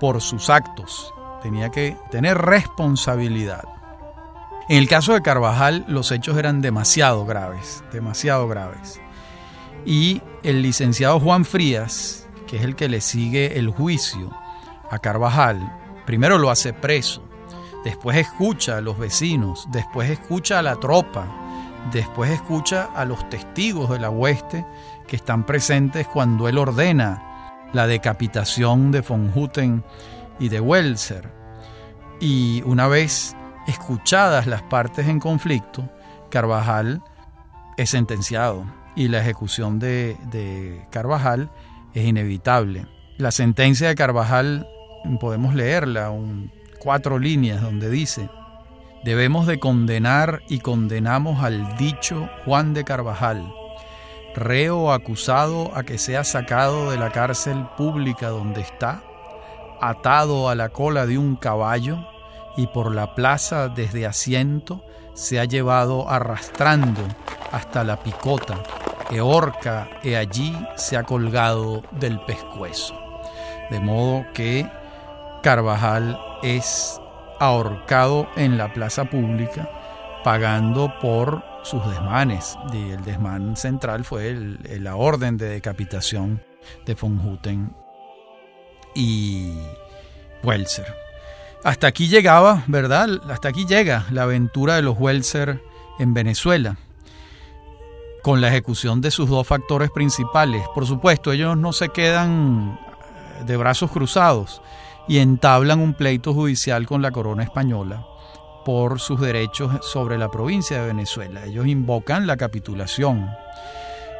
por 0.00 0.20
sus 0.20 0.50
actos, 0.50 1.14
tenía 1.44 1.70
que 1.70 1.96
tener 2.10 2.38
responsabilidad. 2.38 3.68
En 4.68 4.78
el 4.78 4.88
caso 4.88 5.12
de 5.12 5.22
Carvajal, 5.22 5.84
los 5.86 6.10
hechos 6.10 6.36
eran 6.36 6.60
demasiado 6.60 7.24
graves, 7.24 7.84
demasiado 7.92 8.48
graves. 8.48 9.00
Y 9.86 10.22
el 10.42 10.60
licenciado 10.60 11.20
Juan 11.20 11.44
Frías, 11.44 12.26
que 12.48 12.56
es 12.56 12.64
el 12.64 12.74
que 12.74 12.88
le 12.88 13.00
sigue 13.00 13.60
el 13.60 13.68
juicio 13.68 14.32
a 14.90 14.98
Carvajal, 14.98 15.60
primero 16.04 16.36
lo 16.36 16.50
hace 16.50 16.72
preso, 16.72 17.22
después 17.84 18.16
escucha 18.16 18.78
a 18.78 18.80
los 18.80 18.98
vecinos, 18.98 19.68
después 19.70 20.10
escucha 20.10 20.58
a 20.58 20.62
la 20.62 20.74
tropa, 20.80 21.43
después 21.92 22.30
escucha 22.30 22.90
a 22.94 23.04
los 23.04 23.28
testigos 23.28 23.90
de 23.90 23.98
la 23.98 24.10
hueste 24.10 24.64
que 25.06 25.16
están 25.16 25.44
presentes 25.44 26.06
cuando 26.06 26.48
él 26.48 26.58
ordena 26.58 27.68
la 27.72 27.86
decapitación 27.86 28.90
de 28.92 29.00
von 29.00 29.32
Hutten 29.34 29.84
y 30.38 30.48
de 30.48 30.60
Welser. 30.60 31.30
Y 32.20 32.62
una 32.62 32.88
vez 32.88 33.36
escuchadas 33.66 34.46
las 34.46 34.62
partes 34.62 35.08
en 35.08 35.20
conflicto, 35.20 35.88
Carvajal 36.30 37.02
es 37.76 37.90
sentenciado 37.90 38.64
y 38.96 39.08
la 39.08 39.20
ejecución 39.20 39.78
de, 39.78 40.16
de 40.30 40.86
Carvajal 40.90 41.50
es 41.92 42.04
inevitable. 42.04 42.86
La 43.18 43.30
sentencia 43.30 43.88
de 43.88 43.94
Carvajal 43.94 44.66
podemos 45.20 45.54
leerla, 45.54 46.10
un, 46.10 46.50
cuatro 46.78 47.18
líneas 47.18 47.62
donde 47.62 47.90
dice, 47.90 48.28
debemos 49.04 49.46
de 49.46 49.60
condenar 49.60 50.42
y 50.48 50.60
condenamos 50.60 51.44
al 51.44 51.76
dicho 51.76 52.30
Juan 52.46 52.72
de 52.72 52.84
Carvajal, 52.84 53.52
reo 54.34 54.92
acusado 54.92 55.76
a 55.76 55.82
que 55.84 55.98
sea 55.98 56.24
sacado 56.24 56.90
de 56.90 56.96
la 56.96 57.10
cárcel 57.10 57.66
pública 57.76 58.28
donde 58.28 58.62
está, 58.62 59.02
atado 59.80 60.48
a 60.48 60.54
la 60.54 60.70
cola 60.70 61.04
de 61.04 61.18
un 61.18 61.36
caballo 61.36 61.98
y 62.56 62.66
por 62.66 62.94
la 62.94 63.14
plaza 63.14 63.68
desde 63.68 64.06
asiento 64.06 64.82
se 65.12 65.38
ha 65.38 65.44
llevado 65.44 66.08
arrastrando 66.08 67.02
hasta 67.52 67.84
la 67.84 68.02
picota, 68.02 68.62
que 69.10 69.20
horca 69.20 69.86
e 70.02 70.16
allí 70.16 70.56
se 70.76 70.96
ha 70.96 71.02
colgado 71.02 71.82
del 71.92 72.18
pescuezo. 72.20 72.98
De 73.70 73.80
modo 73.80 74.24
que 74.32 74.66
Carvajal 75.42 76.18
es 76.42 77.00
ahorcado 77.40 78.28
en 78.36 78.58
la 78.58 78.72
plaza 78.72 79.04
pública 79.04 79.68
pagando 80.24 80.92
por 81.00 81.44
sus 81.62 81.86
desmanes. 81.88 82.58
Y 82.72 82.90
el 82.90 83.04
desmán 83.04 83.56
central 83.56 84.04
fue 84.04 84.34
la 84.80 84.96
orden 84.96 85.36
de 85.36 85.48
decapitación 85.48 86.42
de 86.86 86.94
von 86.94 87.20
Hutten 87.20 87.74
y 88.94 89.52
Welser. 90.42 90.94
Hasta 91.62 91.86
aquí 91.86 92.08
llegaba, 92.08 92.64
¿verdad? 92.66 93.08
Hasta 93.30 93.48
aquí 93.48 93.66
llega 93.66 94.06
la 94.10 94.24
aventura 94.24 94.76
de 94.76 94.82
los 94.82 94.98
Welser 94.98 95.62
en 95.98 96.12
Venezuela, 96.12 96.76
con 98.22 98.40
la 98.40 98.48
ejecución 98.48 99.00
de 99.00 99.10
sus 99.10 99.28
dos 99.28 99.46
factores 99.46 99.90
principales. 99.90 100.62
Por 100.74 100.86
supuesto, 100.86 101.32
ellos 101.32 101.56
no 101.56 101.72
se 101.72 101.88
quedan 101.90 102.78
de 103.46 103.56
brazos 103.56 103.90
cruzados 103.90 104.62
y 105.08 105.18
entablan 105.18 105.80
un 105.80 105.94
pleito 105.94 106.32
judicial 106.32 106.86
con 106.86 107.02
la 107.02 107.10
corona 107.10 107.42
española 107.42 108.06
por 108.64 109.00
sus 109.00 109.20
derechos 109.20 109.84
sobre 109.84 110.18
la 110.18 110.30
provincia 110.30 110.80
de 110.80 110.86
Venezuela. 110.86 111.44
Ellos 111.44 111.66
invocan 111.66 112.26
la 112.26 112.36
capitulación 112.36 113.28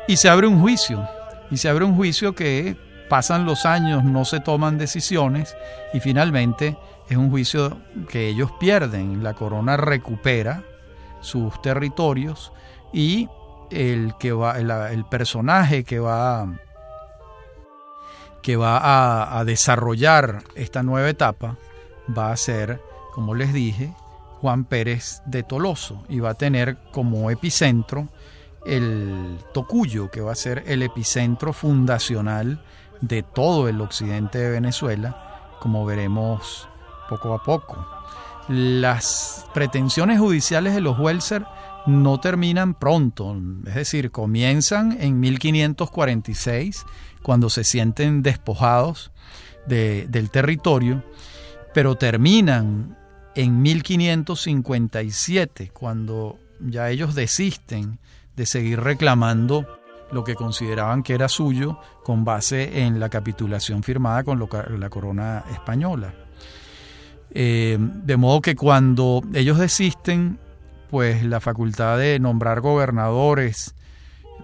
y 0.06 0.16
se 0.16 0.28
abre 0.28 0.46
un 0.46 0.60
juicio. 0.60 1.06
Y 1.50 1.56
se 1.56 1.68
abre 1.68 1.84
un 1.84 1.94
juicio 1.94 2.34
que 2.34 2.76
pasan 3.08 3.44
los 3.44 3.66
años, 3.66 4.02
no 4.04 4.24
se 4.24 4.40
toman 4.40 4.78
decisiones 4.78 5.56
y 5.92 6.00
finalmente 6.00 6.76
es 7.08 7.16
un 7.16 7.30
juicio 7.30 7.78
que 8.08 8.28
ellos 8.28 8.50
pierden. 8.58 9.22
La 9.22 9.34
corona 9.34 9.76
recupera 9.76 10.62
sus 11.20 11.60
territorios 11.62 12.52
y 12.92 13.28
el, 13.70 14.14
que 14.18 14.32
va, 14.32 14.58
el, 14.58 15.04
personaje 15.04 15.84
que 15.84 15.98
va, 15.98 16.48
que 18.44 18.56
va 18.56 19.38
a, 19.38 19.44
desarrollar 19.46 20.44
esta 20.54 20.82
nueva 20.82 21.08
etapa 21.08 21.56
va 22.16 22.30
a 22.30 22.36
ser, 22.36 22.78
como 23.14 23.34
les 23.34 23.54
dije, 23.54 23.94
Juan 24.42 24.66
Pérez 24.66 25.22
de 25.24 25.42
Toloso 25.42 26.04
y 26.10 26.20
va 26.20 26.30
a 26.30 26.34
tener 26.34 26.76
como 26.92 27.30
epicentro 27.30 28.06
el 28.66 29.38
Tocuyo, 29.54 30.10
que 30.10 30.20
va 30.20 30.32
a 30.32 30.36
ser 30.36 30.62
el 30.66 30.82
epicentro 30.82 31.54
fundacional 31.54 32.62
de 33.00 33.22
todo 33.22 33.66
el 33.66 33.80
occidente 33.80 34.38
de 34.38 34.50
Venezuela, 34.50 35.56
como 35.58 35.86
veremos 35.86 36.68
poco 37.08 37.32
a 37.32 37.42
poco. 37.42 37.88
Las 38.48 39.46
pretensiones 39.54 40.18
judiciales 40.18 40.74
de 40.74 40.82
los 40.82 40.98
Welser 40.98 41.46
no 41.86 42.20
terminan 42.20 42.74
pronto, 42.74 43.34
es 43.66 43.74
decir, 43.74 44.10
comienzan 44.10 44.98
en 45.00 45.18
1546, 45.20 46.84
cuando 47.22 47.48
se 47.50 47.64
sienten 47.64 48.22
despojados 48.22 49.10
del 49.66 50.30
territorio, 50.30 51.02
pero 51.72 51.96
terminan 51.96 52.96
en 53.34 53.62
1557, 53.62 55.70
cuando 55.72 56.38
ya 56.60 56.90
ellos 56.90 57.14
desisten 57.14 57.98
de 58.36 58.44
seguir 58.46 58.80
reclamando 58.80 59.66
lo 60.12 60.24
que 60.24 60.34
consideraban 60.34 61.02
que 61.02 61.14
era 61.14 61.28
suyo 61.28 61.78
con 62.04 62.24
base 62.24 62.84
en 62.84 63.00
la 63.00 63.08
capitulación 63.08 63.82
firmada 63.82 64.22
con 64.22 64.48
la 64.78 64.90
corona 64.90 65.44
española. 65.52 66.14
Eh, 67.30 67.78
de 67.80 68.16
modo 68.16 68.40
que 68.40 68.54
cuando 68.54 69.22
ellos 69.34 69.58
desisten, 69.58 70.38
pues 70.90 71.22
la 71.24 71.40
facultad 71.40 71.98
de 71.98 72.18
nombrar 72.18 72.60
gobernadores 72.60 73.74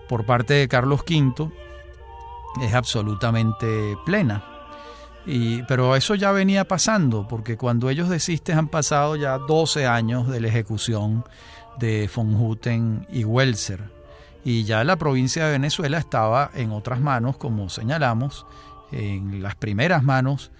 por 0.08 0.26
parte 0.26 0.54
de 0.54 0.68
Carlos 0.68 1.02
V 1.08 1.50
es 2.62 2.74
absolutamente 2.74 3.96
plena 4.04 4.50
pero 5.68 5.96
eso 5.96 6.14
ya 6.14 6.32
venía 6.32 6.66
pasando, 6.66 7.26
porque 7.28 7.56
cuando 7.56 7.90
ellos 7.90 8.08
desisten 8.08 8.58
han 8.58 8.68
pasado 8.68 9.16
ya 9.16 9.38
12 9.38 9.86
años 9.86 10.28
de 10.28 10.40
la 10.40 10.48
ejecución 10.48 11.24
de 11.78 12.10
von 12.14 12.34
Hutten 12.34 13.06
y 13.10 13.24
Welser. 13.24 13.90
Y 14.44 14.64
ya 14.64 14.82
la 14.84 14.96
provincia 14.96 15.44
de 15.44 15.52
Venezuela 15.52 15.98
estaba 15.98 16.50
en 16.54 16.72
otras 16.72 17.00
manos, 17.00 17.36
como 17.36 17.68
señalamos, 17.68 18.46
en 18.90 19.42
las 19.42 19.54
primeras 19.54 20.02
manos 20.02 20.50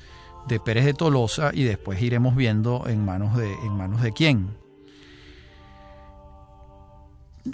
de 0.47 0.61
Pérez 0.61 0.85
de 0.85 0.95
Tolosa 0.95 1.51
y 1.53 1.65
después 1.65 2.01
iremos 2.01 2.37
viendo 2.37 2.87
en 2.87 3.05
manos 3.05 3.37
de, 3.37 3.53
en 3.53 3.73
manos 3.73 4.03
de 4.03 4.13
quién. 4.13 4.60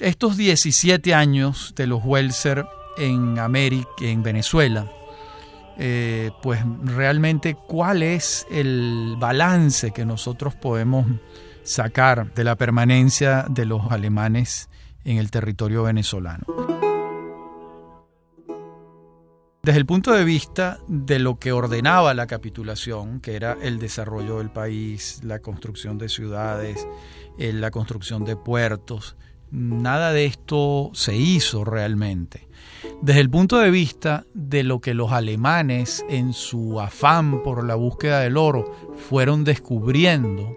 Estos 0.01 0.37
17 0.37 1.15
años 1.15 1.73
de 1.77 1.87
los 1.87 2.05
Welser 2.05 2.67
en 2.99 3.39
América, 3.39 3.89
en 4.01 4.23
Venezuela, 4.23 4.91
eh, 5.79 6.31
pues 6.43 6.61
realmente 6.83 7.55
cuál 7.55 8.03
es 8.03 8.47
el 8.51 9.15
balance 9.19 9.93
que 9.93 10.05
nosotros 10.05 10.55
podemos 10.55 11.07
sacar 11.63 12.35
de 12.35 12.45
la 12.45 12.57
permanencia 12.57 13.47
de 13.49 13.65
los 13.65 13.91
alemanes 13.91 14.69
en 15.05 15.19
el 15.19 15.31
territorio 15.31 15.85
venezolano. 15.85 16.45
Desde 19.63 19.81
el 19.81 19.87
punto 19.87 20.13
de 20.13 20.25
vista 20.25 20.79
de 20.87 21.19
lo 21.19 21.39
que 21.39 21.51
ordenaba 21.51 22.15
la 22.15 22.27
capitulación, 22.27 23.21
que 23.21 23.35
era 23.35 23.57
el 23.61 23.79
desarrollo 23.79 24.39
del 24.39 24.51
país, 24.51 25.21
la 25.25 25.41
construcción 25.41 25.99
de 25.99 26.09
ciudades, 26.09 26.87
eh, 27.37 27.53
la 27.53 27.73
construcción 27.73 28.25
de 28.25 28.37
puertos, 28.37 29.17
nada 29.51 30.13
de 30.13 30.27
esto 30.27 30.91
se 30.95 31.17
hizo 31.17 31.65
realmente. 31.65 32.47
Desde 33.03 33.21
el 33.21 33.31
punto 33.31 33.59
de 33.59 33.71
vista 33.71 34.25
de 34.35 34.63
lo 34.63 34.81
que 34.81 34.95
los 34.95 35.13
alemanes 35.13 36.05
en 36.09 36.33
su 36.33 36.81
afán 36.81 37.43
por 37.43 37.65
la 37.65 37.75
búsqueda 37.75 38.21
del 38.21 38.37
oro 38.37 38.93
fueron 39.09 39.45
descubriendo, 39.45 40.57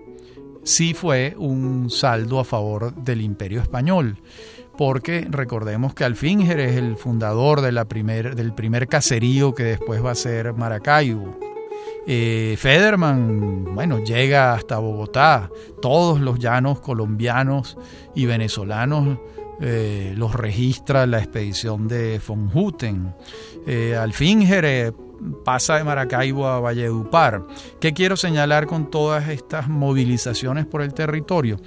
sí 0.64 0.94
fue 0.94 1.36
un 1.38 1.90
saldo 1.90 2.40
a 2.40 2.46
favor 2.46 2.96
del 2.96 3.22
imperio 3.22 3.62
español, 3.62 4.22
porque 4.78 5.28
recordemos 5.30 5.94
que 5.94 6.06
Alfinger 6.06 6.60
es 6.60 6.78
el 6.78 6.96
fundador 6.96 7.62
de 7.62 7.72
la 7.74 7.84
del 7.84 8.54
primer 8.54 8.88
caserío 8.88 9.54
que 9.54 9.64
después 9.64 10.04
va 10.04 10.12
a 10.12 10.16
ser 10.16 10.54
Maracaibo. 10.54 11.38
Eh, 12.12 12.56
Federman, 12.58 13.76
bueno, 13.76 14.04
llega 14.04 14.54
hasta 14.54 14.80
Bogotá, 14.80 15.52
todos 15.80 16.20
los 16.20 16.40
llanos 16.40 16.80
colombianos 16.80 17.78
y 18.16 18.26
venezolanos 18.26 19.20
eh, 19.62 20.14
los 20.18 20.34
registra 20.34 21.06
la 21.06 21.20
expedición 21.20 21.88
de 21.88 22.20
von 22.26 22.50
Hutten. 22.52 23.14
Eh, 23.68 23.96
Alfinger 23.96 24.66
eh, 24.66 24.92
pasa 25.44 25.78
de 25.78 25.84
Maracaibo 25.84 26.48
a 26.48 26.60
Valledupar. 26.60 27.46
¿Qué 27.80 27.94
quiero 27.94 28.16
señalar 28.16 28.66
con 28.66 28.90
todas 28.90 29.28
estas 29.30 29.68
movilizaciones 29.68 30.66
por 30.66 30.82
el 30.82 30.96
territorio? 30.96 31.58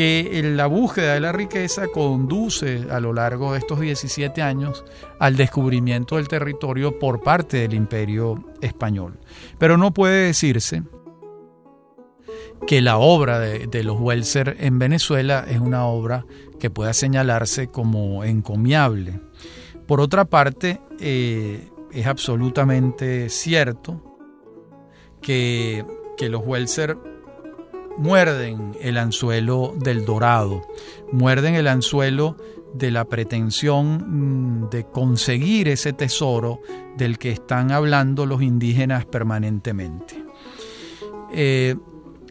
Que 0.00 0.40
la 0.56 0.66
búsqueda 0.66 1.12
de 1.12 1.20
la 1.20 1.30
riqueza 1.30 1.88
conduce 1.88 2.86
a 2.90 3.00
lo 3.00 3.12
largo 3.12 3.52
de 3.52 3.58
estos 3.58 3.80
17 3.80 4.40
años 4.40 4.82
al 5.18 5.36
descubrimiento 5.36 6.16
del 6.16 6.26
territorio 6.26 6.98
por 6.98 7.22
parte 7.22 7.58
del 7.58 7.74
imperio 7.74 8.42
español. 8.62 9.20
Pero 9.58 9.76
no 9.76 9.92
puede 9.92 10.24
decirse 10.24 10.84
que 12.66 12.80
la 12.80 12.96
obra 12.96 13.40
de, 13.40 13.84
los 13.84 14.00
Welser 14.00 14.56
en 14.60 14.78
Venezuela 14.78 15.44
es 15.46 15.60
una 15.60 15.84
obra 15.84 16.24
que 16.58 16.70
pueda 16.70 16.94
señalarse 16.94 17.68
como 17.68 18.24
encomiable. 18.24 19.20
Por 19.86 20.00
otra 20.00 20.24
parte, 20.24 20.80
eh, 20.98 21.68
es 21.92 22.06
absolutamente 22.06 23.28
cierto 23.28 24.02
que, 25.20 25.84
que 26.16 26.30
los 26.30 26.40
Welser 26.42 26.96
muerden 28.00 28.72
el 28.80 28.96
anzuelo 28.96 29.74
del 29.76 30.06
dorado, 30.06 30.66
muerden 31.12 31.54
el 31.54 31.68
anzuelo 31.68 32.36
de 32.72 32.90
la 32.90 33.04
pretensión 33.04 34.62
mm, 34.62 34.70
de 34.70 34.86
conseguir 34.86 35.68
ese 35.68 35.92
tesoro 35.92 36.60
del 36.96 37.18
que 37.18 37.30
están 37.30 37.72
hablando 37.72 38.24
los 38.24 38.40
indígenas 38.40 39.04
permanentemente. 39.04 40.24
Eh, 41.32 41.76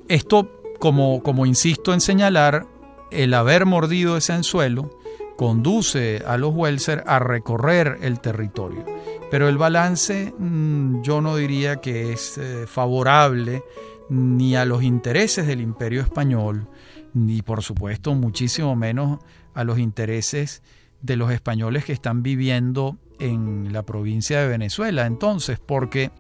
esto, 0.08 0.50
como, 0.80 1.22
como 1.22 1.46
insisto 1.46 1.94
en 1.94 2.02
señalar, 2.02 2.66
el 3.12 3.34
haber 3.36 3.68
mordido 3.68 4.18
ese 4.18 4.34
anzuelo 4.34 4.98
conduce 5.38 6.24
a 6.26 6.38
los 6.38 6.54
Welser 6.54 7.04
a 7.06 7.20
recorrer 7.20 8.00
el 8.02 8.20
territorio. 8.20 8.86
Pero 9.30 9.48
el 9.48 9.60
balance 9.60 10.34
mm, 10.36 11.04
yo 11.04 11.22
no 11.22 11.36
diría 11.36 11.76
que 11.76 12.12
es 12.12 12.40
eh, 12.40 12.66
favorable 12.66 13.64
ni 14.10 14.56
a 14.56 14.66
los 14.66 14.84
intereses 14.84 15.48
del 15.48 15.62
imperio 15.62 16.02
español, 16.02 16.68
ni 17.14 17.42
por 17.42 17.64
supuesto 17.64 18.14
muchísimo 18.16 18.76
menos 18.76 19.20
a 19.54 19.64
los 19.64 19.80
intereses 19.80 20.64
de 21.02 21.16
los 21.16 21.32
españoles 21.32 21.86
que 21.86 21.94
están 21.94 22.24
viviendo 22.24 22.98
en 23.20 23.72
la 23.72 23.84
provincia 23.84 24.42
de 24.42 24.48
Venezuela 24.48 25.06
entonces, 25.06 25.60
porque 25.60 26.12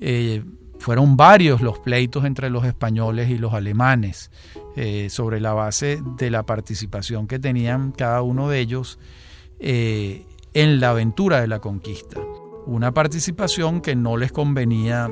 eh, 0.00 0.44
fueron 0.78 1.16
varios 1.16 1.60
los 1.60 1.78
pleitos 1.78 2.24
entre 2.24 2.50
los 2.50 2.64
españoles 2.64 3.30
y 3.30 3.38
los 3.38 3.54
alemanes 3.54 4.30
eh, 4.76 5.08
sobre 5.10 5.40
la 5.40 5.52
base 5.52 6.00
de 6.18 6.30
la 6.30 6.44
participación 6.44 7.28
que 7.28 7.38
tenían 7.38 7.92
cada 7.92 8.22
uno 8.22 8.48
de 8.48 8.58
ellos 8.58 8.98
eh, 9.60 10.26
en 10.54 10.80
la 10.80 10.90
aventura 10.90 11.40
de 11.40 11.46
la 11.46 11.60
conquista. 11.60 12.20
Una 12.66 12.92
participación 12.92 13.80
que 13.80 13.94
no 13.94 14.16
les 14.16 14.32
convenía 14.32 15.08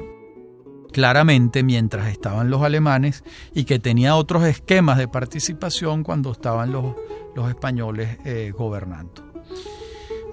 claramente 0.90 1.62
mientras 1.62 2.08
estaban 2.08 2.50
los 2.50 2.62
alemanes 2.62 3.24
y 3.54 3.64
que 3.64 3.78
tenía 3.78 4.16
otros 4.16 4.44
esquemas 4.44 4.98
de 4.98 5.08
participación 5.08 6.02
cuando 6.02 6.32
estaban 6.32 6.72
los, 6.72 6.94
los 7.34 7.48
españoles 7.48 8.18
eh, 8.24 8.52
gobernando. 8.56 9.32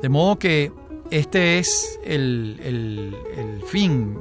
De 0.02 0.10
modo 0.10 0.38
que 0.38 0.72
este 1.10 1.60
es 1.60 2.00
el, 2.04 2.60
el, 2.64 3.64
fin 3.66 4.18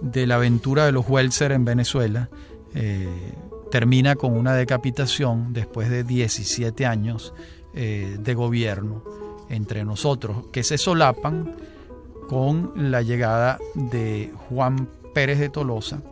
de 0.00 0.26
la 0.26 0.36
aventura 0.36 0.86
de 0.86 0.92
los 0.92 1.08
Welser 1.08 1.52
en 1.52 1.64
Venezuela. 1.64 2.30
Eh, 2.74 3.08
termina 3.70 4.16
con 4.16 4.36
una 4.36 4.54
decapitación 4.54 5.52
después 5.52 5.88
de 5.88 6.04
17 6.04 6.86
años 6.86 7.32
eh, 7.74 8.16
de 8.18 8.34
gobierno 8.34 9.04
entre 9.48 9.84
nosotros, 9.84 10.46
que 10.52 10.62
se 10.62 10.78
solapan 10.78 11.56
con 12.28 12.72
la 12.90 13.02
llegada 13.02 13.58
de 13.74 14.32
Juan 14.48 14.88
Pérez 15.14 15.38
de 15.38 15.48
Tolosa, 15.48 16.02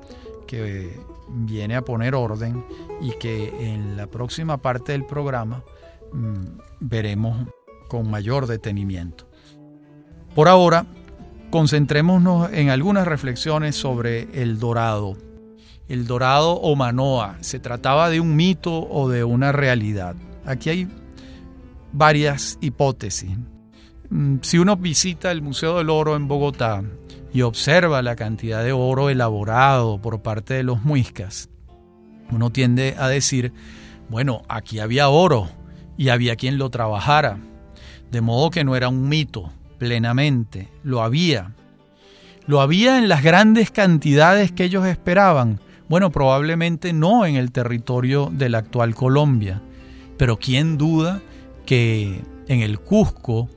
que 0.46 0.98
viene 1.28 1.76
a 1.76 1.82
poner 1.82 2.14
orden 2.14 2.64
y 3.00 3.12
que 3.12 3.72
en 3.72 3.96
la 3.96 4.06
próxima 4.06 4.58
parte 4.58 4.92
del 4.92 5.04
programa 5.04 5.62
mm, 6.12 6.44
veremos 6.80 7.46
con 7.88 8.10
mayor 8.10 8.46
detenimiento. 8.46 9.28
Por 10.34 10.48
ahora, 10.48 10.86
concentrémonos 11.50 12.52
en 12.52 12.70
algunas 12.70 13.06
reflexiones 13.06 13.76
sobre 13.76 14.28
el 14.40 14.58
dorado. 14.58 15.16
El 15.88 16.06
dorado 16.06 16.52
o 16.52 16.76
manoa, 16.76 17.38
¿se 17.40 17.60
trataba 17.60 18.10
de 18.10 18.20
un 18.20 18.36
mito 18.36 18.86
o 18.88 19.08
de 19.08 19.24
una 19.24 19.52
realidad? 19.52 20.16
Aquí 20.44 20.70
hay 20.70 20.88
varias 21.92 22.58
hipótesis. 22.60 23.30
Mm, 24.10 24.36
si 24.42 24.58
uno 24.58 24.76
visita 24.76 25.30
el 25.30 25.42
Museo 25.42 25.78
del 25.78 25.90
Oro 25.90 26.14
en 26.14 26.28
Bogotá, 26.28 26.82
y 27.32 27.42
observa 27.42 28.02
la 28.02 28.16
cantidad 28.16 28.64
de 28.64 28.72
oro 28.72 29.10
elaborado 29.10 30.00
por 30.00 30.22
parte 30.22 30.54
de 30.54 30.62
los 30.62 30.82
muiscas, 30.82 31.50
uno 32.30 32.50
tiende 32.50 32.94
a 32.98 33.08
decir, 33.08 33.52
bueno, 34.08 34.42
aquí 34.48 34.80
había 34.80 35.08
oro 35.08 35.48
y 35.96 36.10
había 36.10 36.36
quien 36.36 36.58
lo 36.58 36.70
trabajara, 36.70 37.38
de 38.10 38.20
modo 38.20 38.50
que 38.50 38.64
no 38.64 38.76
era 38.76 38.88
un 38.88 39.08
mito, 39.08 39.52
plenamente, 39.78 40.68
lo 40.82 41.02
había. 41.02 41.54
¿Lo 42.46 42.60
había 42.60 42.98
en 42.98 43.08
las 43.08 43.22
grandes 43.22 43.70
cantidades 43.70 44.52
que 44.52 44.64
ellos 44.64 44.86
esperaban? 44.86 45.60
Bueno, 45.88 46.10
probablemente 46.10 46.92
no 46.92 47.26
en 47.26 47.36
el 47.36 47.52
territorio 47.52 48.30
de 48.32 48.48
la 48.48 48.58
actual 48.58 48.94
Colombia, 48.94 49.62
pero 50.16 50.38
quién 50.38 50.78
duda 50.78 51.20
que 51.66 52.22
en 52.46 52.60
el 52.60 52.78
Cusco 52.78 53.48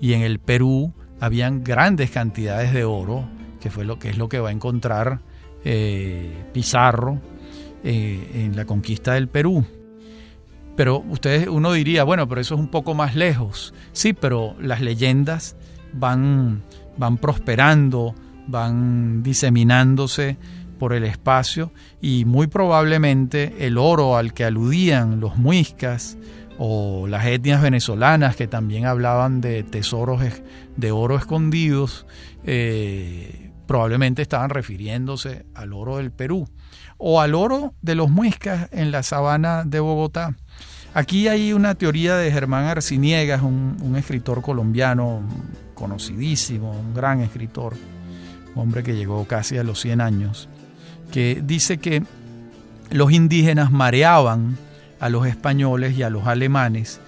y 0.00 0.12
en 0.12 0.22
el 0.22 0.38
Perú 0.38 0.92
habían 1.20 1.64
grandes 1.64 2.10
cantidades 2.10 2.72
de 2.72 2.84
oro, 2.84 3.24
que 3.60 3.70
fue 3.70 3.84
lo 3.84 3.98
que 3.98 4.10
es 4.10 4.18
lo 4.18 4.28
que 4.28 4.40
va 4.40 4.50
a 4.50 4.52
encontrar 4.52 5.20
eh, 5.64 6.44
Pizarro 6.52 7.20
eh, 7.82 8.44
en 8.44 8.56
la 8.56 8.64
conquista 8.64 9.14
del 9.14 9.28
Perú. 9.28 9.64
Pero 10.76 10.98
ustedes, 11.08 11.48
uno 11.48 11.72
diría, 11.72 12.04
bueno, 12.04 12.28
pero 12.28 12.40
eso 12.40 12.54
es 12.54 12.60
un 12.60 12.68
poco 12.68 12.94
más 12.94 13.14
lejos. 13.14 13.72
Sí, 13.92 14.12
pero 14.12 14.56
las 14.60 14.80
leyendas 14.80 15.56
van, 15.92 16.62
van 16.96 17.18
prosperando, 17.18 18.14
van 18.48 19.22
diseminándose 19.22 20.36
por 20.78 20.92
el 20.92 21.04
espacio 21.04 21.72
y 22.02 22.24
muy 22.24 22.48
probablemente 22.48 23.66
el 23.66 23.78
oro 23.78 24.16
al 24.16 24.34
que 24.34 24.44
aludían 24.44 25.20
los 25.20 25.36
muiscas 25.36 26.18
o 26.58 27.06
las 27.08 27.26
etnias 27.26 27.60
venezolanas 27.60 28.36
que 28.36 28.46
también 28.46 28.86
hablaban 28.86 29.40
de 29.40 29.62
tesoros 29.62 30.22
de 30.76 30.92
oro 30.92 31.16
escondidos, 31.16 32.06
eh, 32.44 33.50
probablemente 33.66 34.22
estaban 34.22 34.50
refiriéndose 34.50 35.46
al 35.54 35.72
oro 35.72 35.96
del 35.96 36.12
Perú 36.12 36.48
o 36.98 37.20
al 37.20 37.34
oro 37.34 37.74
de 37.82 37.94
los 37.94 38.10
muiscas 38.10 38.68
en 38.72 38.90
la 38.90 39.02
sabana 39.02 39.64
de 39.64 39.80
Bogotá. 39.80 40.36
Aquí 40.92 41.26
hay 41.26 41.52
una 41.52 41.74
teoría 41.74 42.16
de 42.16 42.30
Germán 42.30 42.66
Arciniegas, 42.66 43.42
un, 43.42 43.76
un 43.82 43.96
escritor 43.96 44.42
colombiano 44.42 45.22
conocidísimo, 45.74 46.70
un 46.70 46.94
gran 46.94 47.20
escritor, 47.20 47.74
un 48.54 48.62
hombre 48.62 48.84
que 48.84 48.94
llegó 48.94 49.24
casi 49.26 49.58
a 49.58 49.64
los 49.64 49.80
100 49.80 50.00
años, 50.00 50.48
que 51.10 51.42
dice 51.44 51.78
que 51.78 52.04
los 52.90 53.10
indígenas 53.10 53.72
mareaban 53.72 54.56
a 55.04 55.10
los 55.10 55.26
españoles 55.26 55.98
y 55.98 56.02
a 56.02 56.08
los 56.08 56.26
alemanes 56.26 56.98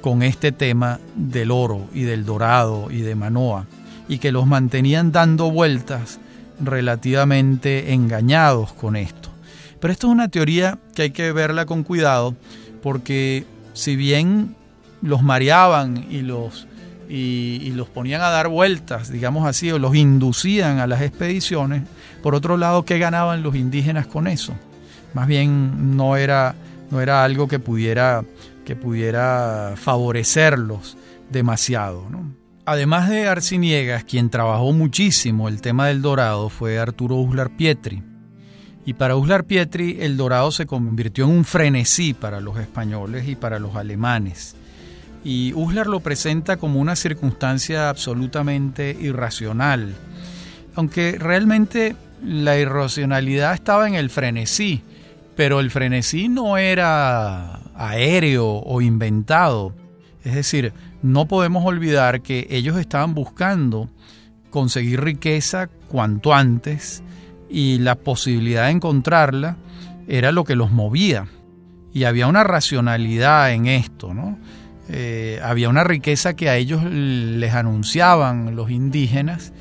con 0.00 0.24
este 0.24 0.50
tema 0.50 0.98
del 1.14 1.52
oro 1.52 1.86
y 1.94 2.02
del 2.02 2.24
dorado 2.24 2.90
y 2.90 3.02
de 3.02 3.14
Manoa, 3.14 3.66
y 4.08 4.18
que 4.18 4.32
los 4.32 4.44
mantenían 4.44 5.12
dando 5.12 5.52
vueltas 5.52 6.18
relativamente 6.58 7.92
engañados 7.92 8.72
con 8.72 8.96
esto. 8.96 9.28
Pero 9.78 9.92
esto 9.92 10.08
es 10.08 10.12
una 10.12 10.26
teoría 10.26 10.80
que 10.96 11.02
hay 11.02 11.10
que 11.12 11.30
verla 11.30 11.64
con 11.64 11.84
cuidado, 11.84 12.34
porque 12.82 13.46
si 13.72 13.94
bien 13.94 14.56
los 15.00 15.22
mareaban 15.22 16.08
y 16.10 16.22
los, 16.22 16.66
y, 17.08 17.70
los 17.70 17.88
ponían 17.88 18.20
a 18.20 18.30
dar 18.30 18.48
vueltas, 18.48 19.12
digamos 19.12 19.46
así, 19.46 19.70
o 19.70 19.78
los 19.78 19.94
inducían 19.94 20.80
a 20.80 20.88
las 20.88 21.02
expediciones, 21.02 21.84
por 22.20 22.34
otro 22.34 22.56
lado, 22.56 22.84
¿qué 22.84 22.98
ganaban 22.98 23.44
los 23.44 23.54
indígenas 23.54 24.08
con 24.08 24.26
eso? 24.26 24.54
Más 25.12 25.28
bien 25.28 25.96
no 25.96 26.16
era 26.16 26.56
no 26.90 27.00
era 27.00 27.24
algo 27.24 27.48
que 27.48 27.58
pudiera, 27.58 28.24
que 28.64 28.76
pudiera 28.76 29.74
favorecerlos 29.76 30.96
demasiado. 31.30 32.06
Además 32.66 33.10
de 33.10 33.28
Arciniegas, 33.28 34.04
quien 34.04 34.30
trabajó 34.30 34.72
muchísimo 34.72 35.48
el 35.48 35.60
tema 35.60 35.88
del 35.88 36.00
dorado 36.00 36.48
fue 36.48 36.78
Arturo 36.78 37.16
Uslar 37.16 37.50
Pietri. 37.56 38.02
Y 38.86 38.94
para 38.94 39.16
Uslar 39.16 39.44
Pietri 39.44 39.98
el 40.00 40.16
dorado 40.16 40.50
se 40.50 40.66
convirtió 40.66 41.24
en 41.24 41.30
un 41.30 41.44
frenesí 41.44 42.14
para 42.14 42.40
los 42.40 42.58
españoles 42.58 43.28
y 43.28 43.36
para 43.36 43.58
los 43.58 43.76
alemanes. 43.76 44.56
Y 45.24 45.52
Uslar 45.54 45.86
lo 45.86 46.00
presenta 46.00 46.56
como 46.56 46.80
una 46.80 46.96
circunstancia 46.96 47.88
absolutamente 47.88 48.96
irracional, 48.98 49.94
aunque 50.74 51.16
realmente 51.18 51.96
la 52.22 52.58
irracionalidad 52.58 53.54
estaba 53.54 53.88
en 53.88 53.94
el 53.94 54.10
frenesí 54.10 54.82
pero 55.36 55.60
el 55.60 55.70
frenesí 55.70 56.28
no 56.28 56.56
era 56.56 57.60
aéreo 57.74 58.46
o 58.46 58.80
inventado. 58.80 59.74
Es 60.24 60.34
decir, 60.34 60.72
no 61.02 61.26
podemos 61.26 61.64
olvidar 61.64 62.22
que 62.22 62.46
ellos 62.50 62.78
estaban 62.78 63.14
buscando 63.14 63.90
conseguir 64.50 65.02
riqueza 65.02 65.68
cuanto 65.88 66.32
antes 66.32 67.02
y 67.50 67.78
la 67.78 67.96
posibilidad 67.96 68.66
de 68.66 68.70
encontrarla 68.70 69.56
era 70.08 70.32
lo 70.32 70.44
que 70.44 70.56
los 70.56 70.70
movía. 70.70 71.26
Y 71.92 72.04
había 72.04 72.26
una 72.26 72.44
racionalidad 72.44 73.52
en 73.52 73.66
esto, 73.66 74.14
¿no? 74.14 74.38
Eh, 74.88 75.40
había 75.42 75.68
una 75.68 75.84
riqueza 75.84 76.34
que 76.34 76.50
a 76.50 76.56
ellos 76.56 76.84
les 76.84 77.54
anunciaban 77.54 78.54
los 78.54 78.70
indígenas 78.70 79.52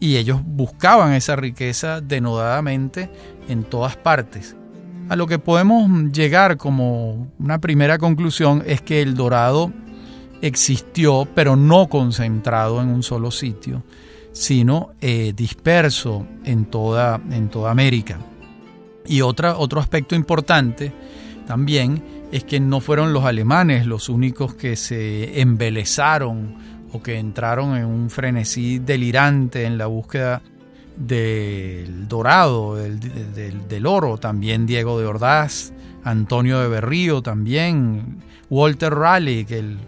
y 0.00 0.16
ellos 0.16 0.40
buscaban 0.44 1.12
esa 1.12 1.36
riqueza 1.36 2.00
denodadamente 2.00 3.10
en 3.48 3.64
todas 3.64 3.96
partes. 3.96 4.56
A 5.08 5.14
lo 5.14 5.28
que 5.28 5.38
podemos 5.38 5.88
llegar 6.10 6.56
como 6.56 7.28
una 7.38 7.60
primera 7.60 7.96
conclusión 7.96 8.64
es 8.66 8.80
que 8.80 9.02
el 9.02 9.14
dorado 9.14 9.72
existió, 10.42 11.28
pero 11.32 11.54
no 11.54 11.88
concentrado 11.88 12.82
en 12.82 12.88
un 12.88 13.04
solo 13.04 13.30
sitio, 13.30 13.84
sino 14.32 14.90
eh, 15.00 15.32
disperso 15.34 16.26
en 16.44 16.66
toda, 16.66 17.20
en 17.30 17.48
toda 17.48 17.70
América. 17.70 18.18
Y 19.06 19.20
otro 19.20 19.78
aspecto 19.78 20.16
importante 20.16 20.92
también 21.46 22.02
es 22.32 22.42
que 22.42 22.58
no 22.58 22.80
fueron 22.80 23.12
los 23.12 23.24
alemanes 23.24 23.86
los 23.86 24.08
únicos 24.08 24.54
que 24.54 24.74
se 24.74 25.40
embelezaron 25.40 26.56
o 26.92 27.00
que 27.00 27.18
entraron 27.18 27.76
en 27.76 27.84
un 27.84 28.10
frenesí 28.10 28.80
delirante 28.80 29.64
en 29.64 29.78
la 29.78 29.86
búsqueda 29.86 30.42
del 30.96 32.08
dorado, 32.08 32.76
del, 32.76 32.98
del 33.68 33.86
oro, 33.86 34.18
también 34.18 34.66
Diego 34.66 34.98
de 34.98 35.06
Ordaz, 35.06 35.72
Antonio 36.04 36.60
de 36.60 36.68
Berrío 36.68 37.22
también, 37.22 38.22
Walter 38.48 38.94
Raleigh, 38.94 39.46
el 39.50 39.78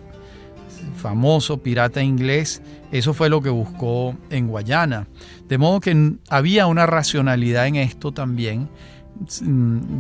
famoso 0.97 1.63
pirata 1.63 2.03
inglés, 2.03 2.63
eso 2.91 3.15
fue 3.15 3.29
lo 3.29 3.41
que 3.41 3.51
buscó 3.51 4.17
en 4.31 4.49
Guayana. 4.49 5.07
De 5.49 5.59
modo 5.59 5.81
que 5.81 6.15
había 6.29 6.67
una 6.67 6.87
racionalidad 6.87 7.67
en 7.67 7.77
esto 7.77 8.13
también, 8.13 8.69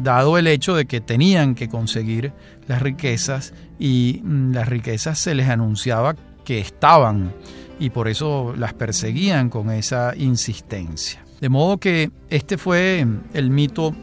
dado 0.03 0.39
el 0.39 0.47
hecho 0.47 0.75
de 0.75 0.87
que 0.87 1.01
tenían 1.01 1.55
que 1.55 1.69
conseguir 1.69 2.33
las 2.67 2.83
riquezas 2.83 3.53
y 3.79 4.23
las 4.25 4.69
riquezas 4.69 5.19
se 5.19 5.35
les 5.35 5.49
anunciaba 5.49 6.15
que 6.45 6.61
estaban 6.61 7.33
y 7.79 7.91
por 7.91 8.09
eso 8.09 8.55
las 8.57 8.75
perseguían 8.75 9.51
con 9.51 9.71
esa 9.71 10.15
insistencia. 10.17 11.25
De 11.41 11.49
modo 11.49 11.79
que 11.79 12.11
este 12.31 12.59
fue 12.59 13.07
el 13.33 13.51
mito 13.51 13.95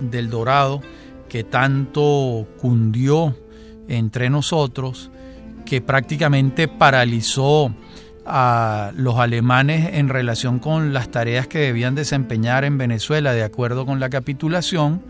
del 0.00 0.30
dorado 0.30 0.80
que 1.28 1.44
tanto 1.44 2.46
cundió 2.58 3.36
entre 3.88 4.30
nosotros 4.30 5.10
que 5.66 5.82
prácticamente 5.82 6.68
paralizó 6.68 7.74
a 8.24 8.92
los 8.94 9.16
alemanes 9.18 9.90
en 9.94 10.08
relación 10.08 10.58
con 10.58 10.92
las 10.92 11.10
tareas 11.10 11.46
que 11.46 11.58
debían 11.58 11.94
desempeñar 11.94 12.64
en 12.64 12.78
Venezuela 12.78 13.32
de 13.32 13.42
acuerdo 13.42 13.86
con 13.86 14.00
la 14.00 14.10
capitulación 14.10 15.02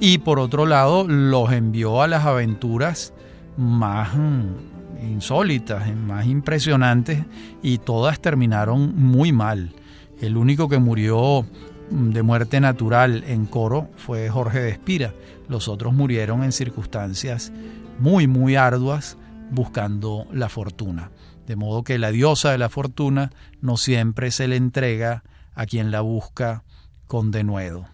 y 0.00 0.18
por 0.18 0.38
otro 0.38 0.66
lado 0.66 1.06
los 1.06 1.52
envió 1.52 2.02
a 2.02 2.08
las 2.08 2.24
aventuras 2.24 3.12
más 3.56 4.14
mm, 4.14 4.73
insólitas, 5.04 5.94
más 5.94 6.26
impresionantes 6.26 7.24
y 7.62 7.78
todas 7.78 8.20
terminaron 8.20 8.94
muy 8.96 9.32
mal. 9.32 9.72
El 10.20 10.36
único 10.36 10.68
que 10.68 10.78
murió 10.78 11.46
mm, 11.90 12.10
de 12.10 12.22
muerte 12.22 12.60
natural 12.60 13.24
en 13.26 13.46
coro 13.46 13.88
fue 13.96 14.28
Jorge 14.28 14.60
de 14.60 14.70
Espira. 14.70 15.14
Los 15.48 15.68
otros 15.68 15.92
murieron 15.92 16.42
en 16.42 16.52
circunstancias 16.52 17.52
muy, 17.98 18.26
muy 18.26 18.56
arduas 18.56 19.16
buscando 19.50 20.26
la 20.32 20.48
fortuna. 20.48 21.10
De 21.46 21.56
modo 21.56 21.84
que 21.84 21.98
la 21.98 22.10
diosa 22.10 22.50
de 22.50 22.58
la 22.58 22.68
fortuna 22.68 23.30
no 23.60 23.76
siempre 23.76 24.30
se 24.30 24.48
le 24.48 24.56
entrega 24.56 25.22
a 25.54 25.66
quien 25.66 25.90
la 25.90 26.00
busca 26.00 26.64
con 27.06 27.30
denuedo. 27.30 27.86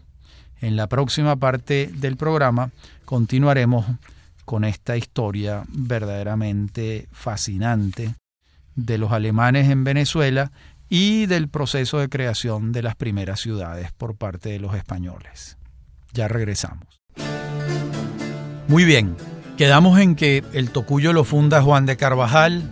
En 0.60 0.76
la 0.76 0.88
próxima 0.88 1.36
parte 1.36 1.90
del 1.94 2.16
programa 2.16 2.70
continuaremos 3.04 3.86
con 4.50 4.64
esta 4.64 4.96
historia 4.96 5.62
verdaderamente 5.68 7.06
fascinante 7.12 8.16
de 8.74 8.98
los 8.98 9.12
alemanes 9.12 9.70
en 9.70 9.84
Venezuela 9.84 10.50
y 10.88 11.26
del 11.26 11.46
proceso 11.46 12.00
de 12.00 12.08
creación 12.08 12.72
de 12.72 12.82
las 12.82 12.96
primeras 12.96 13.38
ciudades 13.38 13.92
por 13.92 14.16
parte 14.16 14.48
de 14.48 14.58
los 14.58 14.74
españoles. 14.74 15.56
Ya 16.12 16.26
regresamos. 16.26 16.84
Muy 18.66 18.84
bien, 18.84 19.14
Quedamos 19.56 20.00
en 20.00 20.16
que 20.16 20.42
el 20.54 20.70
Tocuyo 20.70 21.12
lo 21.12 21.22
funda 21.22 21.62
Juan 21.62 21.86
de 21.86 21.96
Carvajal, 21.96 22.62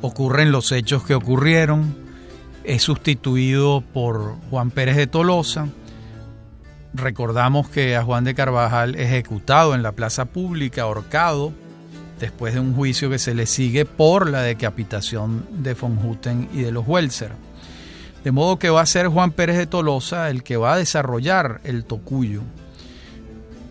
ocurren 0.00 0.50
los 0.50 0.72
hechos 0.72 1.02
que 1.02 1.14
ocurrieron, 1.14 1.94
es 2.64 2.82
sustituido 2.84 3.82
por 3.92 4.36
Juan 4.48 4.70
Pérez 4.70 4.96
de 4.96 5.08
Tolosa. 5.08 5.66
Recordamos 6.98 7.68
que 7.68 7.94
a 7.94 8.02
Juan 8.02 8.24
de 8.24 8.34
Carvajal 8.34 8.96
ejecutado 8.96 9.76
en 9.76 9.84
la 9.84 9.92
plaza 9.92 10.24
pública, 10.24 10.82
ahorcado, 10.82 11.52
después 12.18 12.54
de 12.54 12.60
un 12.60 12.74
juicio 12.74 13.08
que 13.08 13.20
se 13.20 13.34
le 13.34 13.46
sigue 13.46 13.84
por 13.84 14.28
la 14.28 14.42
decapitación 14.42 15.46
de 15.50 15.74
von 15.74 15.96
Hutten 15.96 16.48
y 16.52 16.62
de 16.62 16.72
los 16.72 16.88
Welser. 16.88 17.30
De 18.24 18.32
modo 18.32 18.58
que 18.58 18.70
va 18.70 18.80
a 18.80 18.86
ser 18.86 19.06
Juan 19.06 19.30
Pérez 19.30 19.56
de 19.56 19.68
Tolosa 19.68 20.28
el 20.28 20.42
que 20.42 20.56
va 20.56 20.72
a 20.72 20.78
desarrollar 20.78 21.60
el 21.62 21.84
Tocuyo. 21.84 22.42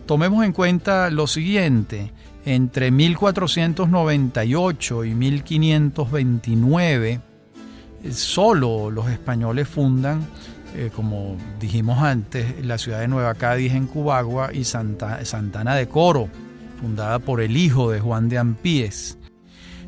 Tomemos 0.06 0.46
en 0.46 0.52
cuenta 0.52 1.10
lo 1.10 1.26
siguiente, 1.26 2.14
entre 2.46 2.90
1498 2.90 5.04
y 5.04 5.14
1529, 5.14 7.20
eh, 8.04 8.12
solo 8.12 8.90
los 8.90 9.10
españoles 9.10 9.68
fundan, 9.68 10.26
eh, 10.76 10.90
como 10.94 11.36
dijimos 11.60 12.02
antes, 12.02 12.64
la 12.64 12.78
ciudad 12.78 13.00
de 13.00 13.08
Nueva 13.08 13.34
Cádiz 13.34 13.72
en 13.72 13.86
Cubagua 13.86 14.50
y 14.52 14.64
Santa, 14.64 15.24
Santana 15.24 15.74
de 15.74 15.88
Coro, 15.88 16.28
fundada 16.80 17.18
por 17.18 17.40
el 17.40 17.56
hijo 17.56 17.90
de 17.90 18.00
Juan 18.00 18.28
de 18.28 18.38
Ampíes. 18.38 19.18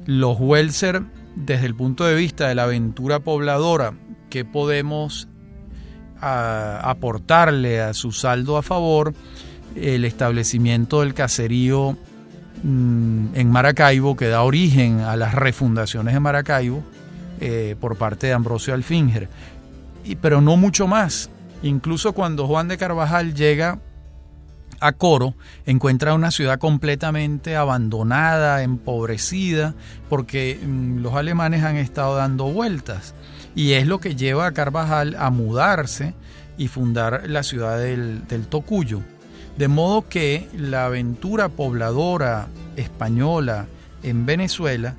Los 0.07 0.39
Welser, 0.41 1.03
desde 1.37 1.66
el 1.66 1.74
punto 1.74 2.05
de 2.05 2.14
vista 2.14 2.49
de 2.49 2.55
la 2.55 2.64
aventura 2.64 3.20
pobladora, 3.20 3.95
¿qué 4.28 4.45
podemos 4.45 5.28
aportarle 6.20 7.81
a 7.81 7.95
su 7.95 8.12
saldo 8.12 8.57
a 8.57 8.62
favor? 8.62 9.14
El 9.74 10.05
establecimiento 10.05 11.01
del 11.01 11.14
caserío 11.14 11.97
Mm, 12.62 13.28
en 13.35 13.51
Maracaibo 13.51 14.16
que 14.16 14.28
da 14.28 14.43
origen 14.43 15.01
a 15.01 15.16
las 15.16 15.35
refundaciones 15.35 16.12
de 16.12 16.20
Maracaibo 16.20 16.83
eh, 17.41 17.74
por 17.81 17.97
parte 17.97 18.26
de 18.26 18.33
Ambrosio 18.35 18.74
Alfinger. 18.74 19.28
Y, 20.05 20.16
pero 20.16 20.40
no 20.40 20.57
mucho 20.57 20.86
más. 20.86 21.30
Incluso 21.62 22.12
cuando 22.12 22.46
Juan 22.46 22.68
de 22.68 22.78
Carvajal 22.78 23.34
llega 23.34 23.80
a 24.80 24.92
Coro, 24.92 25.34
encuentra 25.66 26.14
una 26.14 26.30
ciudad 26.30 26.59
completamente 26.59 27.55
abandonada, 27.55 28.62
empobrecida, 28.62 29.74
porque 30.09 30.59
mm, 30.62 31.01
los 31.01 31.14
alemanes 31.14 31.62
han 31.64 31.76
estado 31.76 32.16
dando 32.16 32.46
vueltas. 32.46 33.14
Y 33.55 33.72
es 33.72 33.86
lo 33.86 34.01
que 34.01 34.16
lleva 34.16 34.46
a 34.46 34.53
Carvajal 34.53 35.16
a 35.18 35.30
mudarse 35.30 36.14
y 36.57 36.68
fundar 36.68 37.28
la 37.28 37.42
ciudad 37.42 37.78
del, 37.78 38.26
del 38.26 38.46
Tocuyo. 38.46 39.03
De 39.59 39.68
modo 39.68 40.09
que 40.09 40.48
la 40.57 40.86
aventura 40.86 41.51
pobladora 41.51 42.48
española 42.76 43.66
en 44.03 44.24
Venezuela 44.24 44.94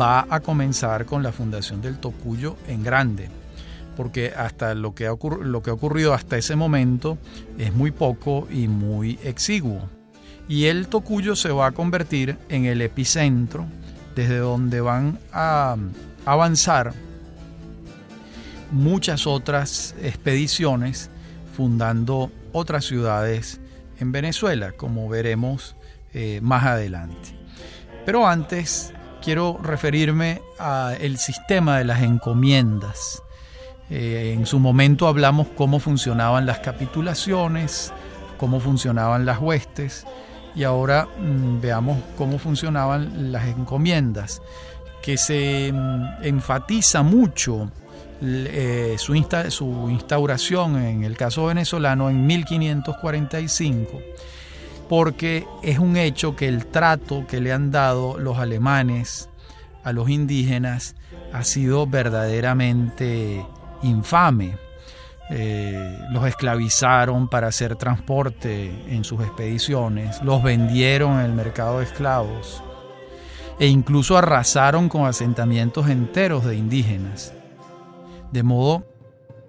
va 0.00 0.26
a 0.28 0.40
comenzar 0.40 1.06
con 1.06 1.22
la 1.22 1.32
fundación 1.32 1.80
del 1.80 1.98
Tocuyo 1.98 2.56
en 2.66 2.82
grande, 2.82 3.30
porque 4.00 4.32
hasta 4.34 4.74
lo 4.74 4.94
que 4.94 5.06
ha, 5.06 5.12
ocurrido 5.12 6.14
hasta 6.14 6.38
ese 6.38 6.56
momento 6.56 7.18
es 7.58 7.74
muy 7.74 7.90
poco 7.90 8.48
y 8.50 8.66
muy 8.66 9.18
exiguo. 9.22 9.90
Y 10.48 10.68
el 10.68 10.88
Tocuyo 10.88 11.36
se 11.36 11.50
va 11.50 11.66
a 11.66 11.72
convertir 11.72 12.38
en 12.48 12.64
el 12.64 12.80
epicentro 12.80 13.66
desde 14.16 14.38
donde 14.38 14.80
van 14.80 15.18
a 15.34 15.76
avanzar 16.24 16.94
muchas 18.70 19.26
otras 19.26 19.94
expediciones 20.00 21.10
fundando 21.54 22.32
otras 22.52 22.86
ciudades 22.86 23.60
en 23.98 24.12
Venezuela, 24.12 24.72
como 24.72 25.10
veremos 25.10 25.76
eh, 26.14 26.40
más 26.42 26.64
adelante. 26.64 27.38
Pero 28.06 28.26
antes 28.26 28.94
quiero 29.22 29.60
referirme 29.62 30.40
al 30.58 31.18
sistema 31.18 31.76
de 31.76 31.84
las 31.84 32.00
encomiendas. 32.00 33.22
Eh, 33.90 34.34
en 34.36 34.46
su 34.46 34.60
momento 34.60 35.08
hablamos 35.08 35.48
cómo 35.56 35.80
funcionaban 35.80 36.46
las 36.46 36.60
capitulaciones, 36.60 37.92
cómo 38.38 38.60
funcionaban 38.60 39.26
las 39.26 39.40
huestes 39.40 40.06
y 40.54 40.62
ahora 40.62 41.08
mm, 41.18 41.60
veamos 41.60 41.98
cómo 42.16 42.38
funcionaban 42.38 43.32
las 43.32 43.48
encomiendas, 43.48 44.42
que 45.02 45.16
se 45.16 45.72
mm, 45.72 46.22
enfatiza 46.22 47.02
mucho 47.02 47.70
eh, 48.22 48.94
su, 48.98 49.14
su 49.48 49.88
instauración 49.90 50.76
en 50.76 51.04
el 51.04 51.16
caso 51.16 51.46
venezolano 51.46 52.10
en 52.10 52.26
1545, 52.26 54.00
porque 54.88 55.46
es 55.62 55.78
un 55.80 55.96
hecho 55.96 56.36
que 56.36 56.46
el 56.46 56.66
trato 56.66 57.26
que 57.26 57.40
le 57.40 57.52
han 57.52 57.70
dado 57.70 58.18
los 58.18 58.38
alemanes 58.38 59.28
a 59.82 59.92
los 59.92 60.10
indígenas 60.10 60.94
ha 61.32 61.42
sido 61.44 61.86
verdaderamente 61.86 63.44
infame. 63.82 64.56
Eh, 65.32 65.98
los 66.10 66.26
esclavizaron 66.26 67.28
para 67.28 67.48
hacer 67.48 67.76
transporte 67.76 68.72
en 68.88 69.04
sus 69.04 69.20
expediciones, 69.20 70.20
los 70.22 70.42
vendieron 70.42 71.20
en 71.20 71.26
el 71.26 71.32
mercado 71.32 71.78
de 71.78 71.84
esclavos 71.84 72.64
e 73.60 73.66
incluso 73.66 74.16
arrasaron 74.16 74.88
con 74.88 75.06
asentamientos 75.06 75.88
enteros 75.88 76.44
de 76.46 76.56
indígenas. 76.56 77.32
De 78.32 78.42
modo 78.42 78.86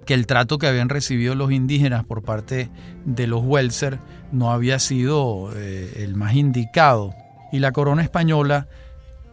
que 0.05 0.13
el 0.13 0.27
trato 0.27 0.57
que 0.57 0.67
habían 0.67 0.89
recibido 0.89 1.33
los 1.33 1.51
indígenas 1.51 2.03
por 2.03 2.21
parte 2.21 2.69
de 3.05 3.27
los 3.27 3.41
Welser 3.41 3.99
no 4.33 4.51
había 4.51 4.79
sido 4.79 5.51
eh, 5.55 6.03
el 6.03 6.15
más 6.15 6.35
indicado 6.35 7.15
y 7.53 7.59
la 7.59 7.71
corona 7.71 8.03
española 8.03 8.67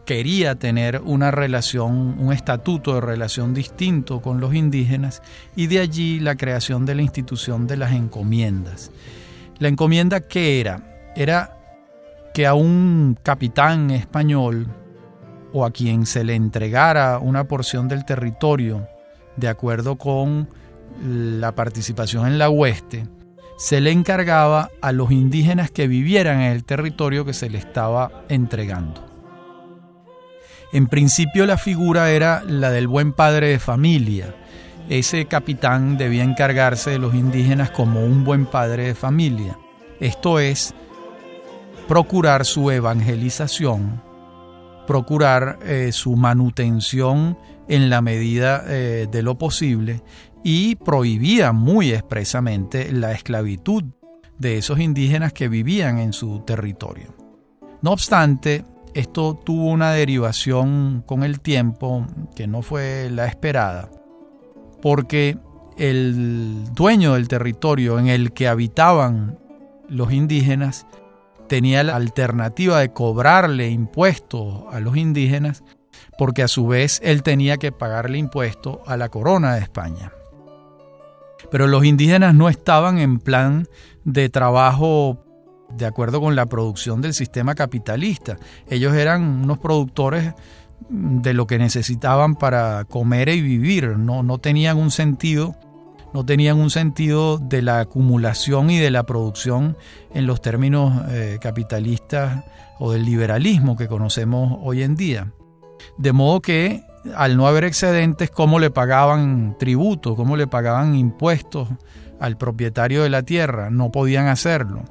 quería 0.09 0.55
tener 0.55 1.03
una 1.05 1.29
relación, 1.29 2.15
un 2.17 2.33
estatuto 2.33 2.95
de 2.95 3.01
relación 3.01 3.53
distinto 3.53 4.23
con 4.23 4.39
los 4.39 4.55
indígenas 4.55 5.21
y 5.55 5.67
de 5.67 5.81
allí 5.81 6.19
la 6.19 6.35
creación 6.35 6.87
de 6.87 6.95
la 6.95 7.03
institución 7.03 7.67
de 7.67 7.77
las 7.77 7.91
encomiendas. 7.91 8.89
La 9.59 9.67
encomienda 9.67 10.21
qué 10.21 10.61
era? 10.61 11.11
Era 11.15 11.55
que 12.33 12.47
a 12.47 12.55
un 12.55 13.19
capitán 13.21 13.91
español 13.91 14.65
o 15.53 15.63
a 15.63 15.69
quien 15.69 16.07
se 16.07 16.23
le 16.23 16.33
entregara 16.33 17.19
una 17.19 17.43
porción 17.43 17.87
del 17.87 18.03
territorio 18.03 18.87
de 19.35 19.47
acuerdo 19.47 19.99
con 19.99 20.49
la 21.05 21.53
participación 21.53 22.25
en 22.25 22.39
la 22.39 22.49
hueste, 22.49 23.05
se 23.59 23.79
le 23.79 23.91
encargaba 23.91 24.71
a 24.81 24.91
los 24.91 25.11
indígenas 25.11 25.69
que 25.69 25.87
vivieran 25.87 26.41
en 26.41 26.51
el 26.53 26.63
territorio 26.63 27.25
que 27.25 27.33
se 27.33 27.47
le 27.47 27.59
estaba 27.59 28.23
entregando. 28.27 29.08
En 30.71 30.87
principio 30.87 31.45
la 31.45 31.57
figura 31.57 32.11
era 32.11 32.43
la 32.45 32.69
del 32.69 32.87
buen 32.87 33.13
padre 33.13 33.47
de 33.47 33.59
familia. 33.59 34.35
Ese 34.87 35.25
capitán 35.25 35.97
debía 35.97 36.23
encargarse 36.23 36.91
de 36.91 36.99
los 36.99 37.15
indígenas 37.15 37.71
como 37.71 38.03
un 38.03 38.23
buen 38.23 38.45
padre 38.45 38.87
de 38.87 38.95
familia. 38.95 39.57
Esto 39.99 40.39
es, 40.39 40.73
procurar 41.87 42.45
su 42.45 42.69
evangelización, 42.69 44.01
procurar 44.85 45.57
eh, 45.63 45.91
su 45.91 46.15
manutención 46.15 47.37
en 47.67 47.89
la 47.89 48.01
medida 48.01 48.63
eh, 48.67 49.07
de 49.11 49.23
lo 49.23 49.37
posible 49.37 50.03
y 50.43 50.75
prohibía 50.75 51.51
muy 51.51 51.91
expresamente 51.91 52.91
la 52.91 53.11
esclavitud 53.11 53.83
de 54.37 54.57
esos 54.57 54.79
indígenas 54.79 55.33
que 55.33 55.47
vivían 55.47 55.99
en 55.99 56.13
su 56.13 56.39
territorio. 56.41 57.13
No 57.81 57.91
obstante, 57.91 58.65
esto 58.93 59.39
tuvo 59.43 59.65
una 59.65 59.91
derivación 59.91 61.03
con 61.05 61.23
el 61.23 61.39
tiempo 61.39 62.05
que 62.35 62.47
no 62.47 62.61
fue 62.61 63.09
la 63.11 63.25
esperada, 63.25 63.89
porque 64.81 65.37
el 65.77 66.63
dueño 66.73 67.13
del 67.13 67.27
territorio 67.27 67.99
en 67.99 68.07
el 68.07 68.33
que 68.33 68.47
habitaban 68.47 69.39
los 69.87 70.11
indígenas 70.11 70.85
tenía 71.47 71.83
la 71.83 71.95
alternativa 71.95 72.79
de 72.79 72.93
cobrarle 72.93 73.69
impuestos 73.69 74.63
a 74.71 74.79
los 74.79 74.97
indígenas, 74.97 75.63
porque 76.17 76.43
a 76.43 76.47
su 76.47 76.67
vez 76.67 77.01
él 77.03 77.23
tenía 77.23 77.57
que 77.57 77.71
pagarle 77.71 78.17
impuestos 78.17 78.79
a 78.85 78.97
la 78.97 79.09
corona 79.09 79.55
de 79.55 79.61
España. 79.61 80.11
Pero 81.49 81.67
los 81.67 81.85
indígenas 81.85 82.35
no 82.35 82.49
estaban 82.49 82.99
en 82.99 83.19
plan 83.19 83.67
de 84.03 84.29
trabajo 84.29 85.25
de 85.75 85.85
acuerdo 85.85 86.21
con 86.21 86.35
la 86.35 86.45
producción 86.45 87.01
del 87.01 87.13
sistema 87.13 87.55
capitalista. 87.55 88.37
Ellos 88.67 88.93
eran 88.93 89.43
unos 89.43 89.59
productores 89.59 90.33
de 90.89 91.33
lo 91.33 91.45
que 91.45 91.57
necesitaban 91.59 92.35
para 92.35 92.85
comer 92.85 93.29
y 93.29 93.41
vivir, 93.41 93.97
no, 93.97 94.23
no 94.23 94.37
tenían 94.37 94.77
un 94.77 94.91
sentido 94.91 95.55
no 96.13 96.25
tenían 96.25 96.57
un 96.57 96.69
sentido 96.69 97.37
de 97.37 97.61
la 97.61 97.81
acumulación 97.81 98.69
y 98.69 98.79
de 98.79 98.91
la 98.91 99.03
producción 99.03 99.77
en 100.13 100.25
los 100.25 100.41
términos 100.41 101.03
eh, 101.09 101.37
capitalistas 101.39 102.43
o 102.79 102.91
del 102.91 103.05
liberalismo 103.05 103.75
que 103.75 103.87
conocemos 103.87 104.57
hoy 104.63 104.83
en 104.83 104.95
día. 104.95 105.31
De 105.97 106.11
modo 106.11 106.41
que 106.41 106.83
al 107.15 107.37
no 107.37 107.47
haber 107.47 107.63
excedentes, 107.63 108.31
¿cómo 108.31 108.59
le 108.59 108.71
pagaban 108.71 109.55
tributo? 109.59 110.15
¿Cómo 110.15 110.35
le 110.35 110.47
pagaban 110.47 110.95
impuestos 110.95 111.69
al 112.19 112.37
propietario 112.37 113.03
de 113.03 113.09
la 113.09 113.23
tierra? 113.23 113.69
No 113.69 113.91
podían 113.91 114.27
hacerlo. 114.27 114.83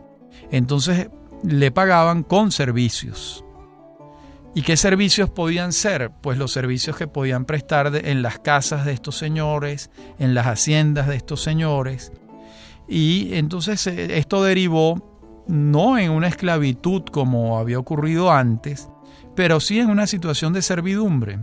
Entonces 0.50 1.08
le 1.42 1.70
pagaban 1.70 2.22
con 2.22 2.50
servicios. 2.52 3.44
¿Y 4.54 4.62
qué 4.62 4.76
servicios 4.76 5.30
podían 5.30 5.72
ser? 5.72 6.10
Pues 6.20 6.38
los 6.38 6.52
servicios 6.52 6.96
que 6.96 7.06
podían 7.06 7.44
prestar 7.44 7.92
en 7.94 8.22
las 8.22 8.38
casas 8.38 8.84
de 8.84 8.92
estos 8.92 9.16
señores, 9.16 9.90
en 10.18 10.34
las 10.34 10.46
haciendas 10.46 11.06
de 11.06 11.16
estos 11.16 11.42
señores. 11.42 12.12
Y 12.88 13.34
entonces 13.34 13.86
eh, 13.86 14.18
esto 14.18 14.42
derivó 14.42 15.44
no 15.46 15.98
en 15.98 16.10
una 16.10 16.28
esclavitud 16.28 17.02
como 17.12 17.58
había 17.58 17.78
ocurrido 17.78 18.32
antes, 18.32 18.88
pero 19.36 19.60
sí 19.60 19.78
en 19.78 19.90
una 19.90 20.06
situación 20.06 20.52
de 20.52 20.62
servidumbre 20.62 21.38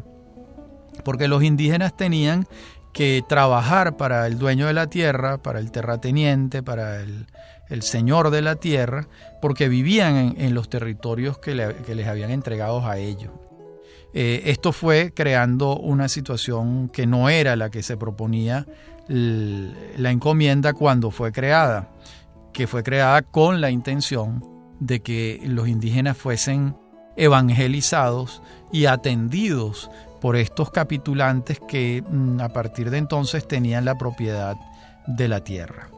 porque 1.03 1.27
los 1.27 1.43
indígenas 1.43 1.95
tenían 1.97 2.47
que 2.93 3.23
trabajar 3.27 3.97
para 3.97 4.25
el 4.27 4.37
dueño 4.37 4.67
de 4.67 4.73
la 4.73 4.87
tierra, 4.87 5.37
para 5.37 5.59
el 5.59 5.71
terrateniente, 5.71 6.63
para 6.63 7.01
el, 7.01 7.27
señor 7.81 8.29
de 8.29 8.41
la 8.41 8.55
tierra, 8.55 9.07
porque 9.41 9.69
vivían 9.69 10.35
en, 10.37 10.53
los 10.53 10.69
territorios 10.69 11.37
que, 11.37 11.55
les 11.55 12.07
habían 12.07 12.31
entregado 12.31 12.85
a 12.85 12.97
ellos. 12.97 13.31
Eh, 14.13 14.43
esto 14.45 14.71
fue 14.71 15.11
creando 15.13 15.77
una 15.77 16.07
situación 16.07 16.89
que 16.89 17.05
no 17.05 17.29
era 17.29 17.55
la 17.55 17.69
que 17.69 17.83
se 17.83 17.97
proponía 17.97 18.65
la 19.07 20.09
encomienda 20.09 20.73
cuando 20.73 21.11
fue 21.11 21.31
creada, 21.31 21.91
que 22.53 22.65
fue 22.65 22.81
creada 22.81 23.21
con 23.21 23.61
la 23.61 23.69
intención 23.69 24.43
de 24.79 25.01
que 25.01 25.41
los 25.45 25.67
indígenas 25.67 26.17
fuesen 26.17 26.75
evangelizados 27.17 28.41
y 28.71 28.85
atendidos 28.85 29.89
por 30.21 30.35
estos 30.35 30.71
capitulantes 30.71 31.59
que 31.67 32.03
mm, 32.07 32.41
a 32.41 32.49
partir 32.49 32.89
de 32.89 32.97
entonces 32.97 33.47
tenían 33.47 33.85
la 33.85 33.97
propiedad 33.97 34.55
de 35.07 35.27
la 35.27 35.43
tierra. 35.43 35.89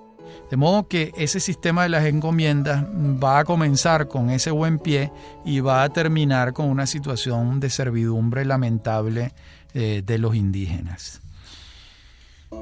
De 0.50 0.56
modo 0.56 0.88
que 0.88 1.12
ese 1.18 1.40
sistema 1.40 1.84
de 1.84 1.90
las 1.90 2.06
encomiendas 2.06 2.86
va 2.86 3.40
a 3.40 3.44
comenzar 3.44 4.08
con 4.08 4.30
ese 4.30 4.52
buen 4.52 4.80
pie 4.80 5.12
y 5.44 5.60
va 5.60 5.84
a 5.84 5.90
terminar 5.90 6.54
con 6.54 6.70
una 6.70 6.88
situación 6.88 7.60
de 7.60 7.70
servidumbre 7.70 8.46
lamentable 8.46 9.34
eh, 9.74 10.04
de 10.06 10.18
los 10.18 10.36
indígenas. 10.36 11.22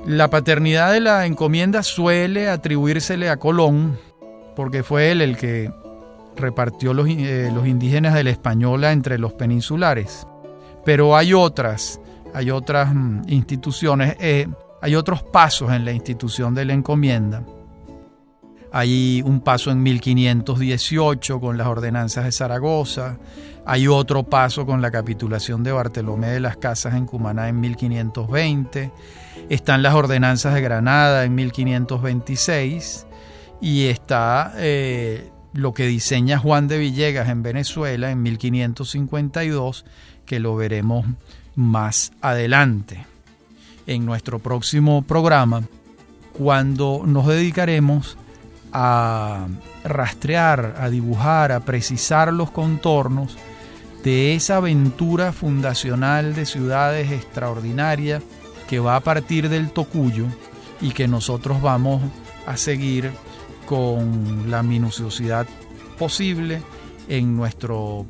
La 0.08 0.32
paternidad 0.32 0.94
de 0.94 1.00
la 1.00 1.28
encomienda 1.28 1.84
suele 1.84 2.50
atribuírsele 2.50 3.30
a 3.30 3.38
Colón, 3.38 4.00
porque 4.56 4.82
fue 4.82 5.12
él 5.12 5.22
el 5.22 5.38
que 5.38 5.72
repartió 6.36 6.94
los, 6.94 7.08
eh, 7.08 7.52
los 7.54 7.68
indígenas 7.68 8.16
de 8.16 8.24
la 8.24 8.32
española 8.32 8.92
entre 8.92 9.20
los 9.20 9.34
peninsulares. 9.34 10.26
Pero 10.84 11.16
hay 11.16 11.34
otras, 11.34 12.00
hay 12.34 12.50
otras 12.50 12.94
mm, 12.94 13.22
instituciones, 13.28 14.16
eh, 14.20 14.48
hay 14.82 14.96
otros 14.96 15.22
pasos 15.24 15.72
en 15.72 15.86
la 15.86 15.92
institución 15.92 16.56
de 16.56 16.66
la 16.66 16.74
encomienda. 16.74 17.44
Hay 18.78 19.22
un 19.26 19.40
paso 19.40 19.72
en 19.72 19.82
1518 19.84 21.40
con 21.40 21.58
las 21.58 21.66
ordenanzas 21.66 22.26
de 22.26 22.34
Zaragoza, 22.34 23.18
hay 23.66 23.88
otro 23.88 24.24
paso 24.24 24.66
con 24.66 24.82
la 24.82 24.92
capitulación 24.92 25.64
de 25.64 25.72
Bartolomé 25.72 26.28
de 26.28 26.42
las 26.42 26.58
Casas 26.58 26.94
en 26.96 27.06
Cumaná 27.06 27.48
en 27.48 27.58
1520, 27.62 28.92
están 29.48 29.82
las 29.82 29.94
ordenanzas 29.94 30.56
de 30.56 30.60
Granada 30.60 31.24
en 31.24 31.36
1526 31.36 33.08
y 33.62 33.86
está 33.86 34.52
eh, 34.58 35.32
lo 35.54 35.74
que 35.74 35.88
diseña 35.88 36.38
Juan 36.38 36.68
de 36.68 36.78
Villegas 36.78 37.30
en 37.30 37.44
Venezuela 37.44 38.12
en 38.12 38.22
1552 38.24 39.86
que 40.26 40.42
lo 40.42 40.54
veremos 40.58 41.06
más 41.56 42.12
adelante 42.20 43.06
en 43.88 44.06
nuestro 44.06 44.40
próximo 44.40 45.02
programa, 45.02 45.64
cuando 46.34 47.04
nos 47.06 47.26
dedicaremos 47.26 48.18
a 48.78 49.48
rastrear, 49.86 50.76
a 50.78 50.90
dibujar, 50.90 51.54
a 51.54 51.62
precisar 51.62 52.34
los 52.34 52.52
contornos 52.52 53.38
de 54.04 54.36
esa 54.36 54.58
aventura 54.58 55.32
fundacional 55.32 56.36
de 56.36 56.46
ciudades 56.46 57.10
extraordinaria 57.10 58.22
que 58.68 58.80
va 58.80 58.98
a 58.98 59.00
partir 59.00 59.48
del 59.48 59.72
Tocuyo 59.72 60.26
y 60.82 60.92
que 60.92 61.08
nosotros 61.08 61.62
vamos 61.62 62.04
a 62.46 62.58
seguir 62.58 63.12
con 63.66 64.52
la 64.52 64.62
minuciosidad 64.62 65.48
posible 65.98 66.62
en 67.08 67.38
nuestro 67.38 68.06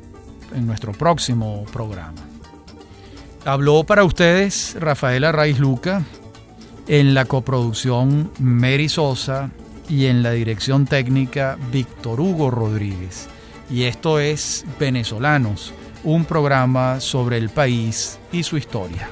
en 0.52 0.66
nuestro 0.66 0.92
próximo 0.92 1.64
programa. 1.72 2.22
Habló 3.44 3.84
para 3.84 4.02
ustedes 4.02 4.76
Rafaela 4.80 5.30
Raiz 5.30 5.60
Luca 5.60 6.02
en 6.88 7.14
la 7.14 7.24
coproducción 7.24 8.32
Mary 8.40 8.88
Sosa 8.88 9.50
y 9.88 10.06
en 10.06 10.22
la 10.22 10.32
dirección 10.32 10.86
técnica 10.86 11.58
Víctor 11.72 12.20
Hugo 12.20 12.50
Rodríguez. 12.50 13.28
Y 13.70 13.84
esto 13.84 14.20
es 14.20 14.64
Venezolanos, 14.78 15.72
un 16.04 16.24
programa 16.24 17.00
sobre 17.00 17.38
el 17.38 17.50
país 17.50 18.18
y 18.32 18.42
su 18.42 18.56
historia. 18.56 19.08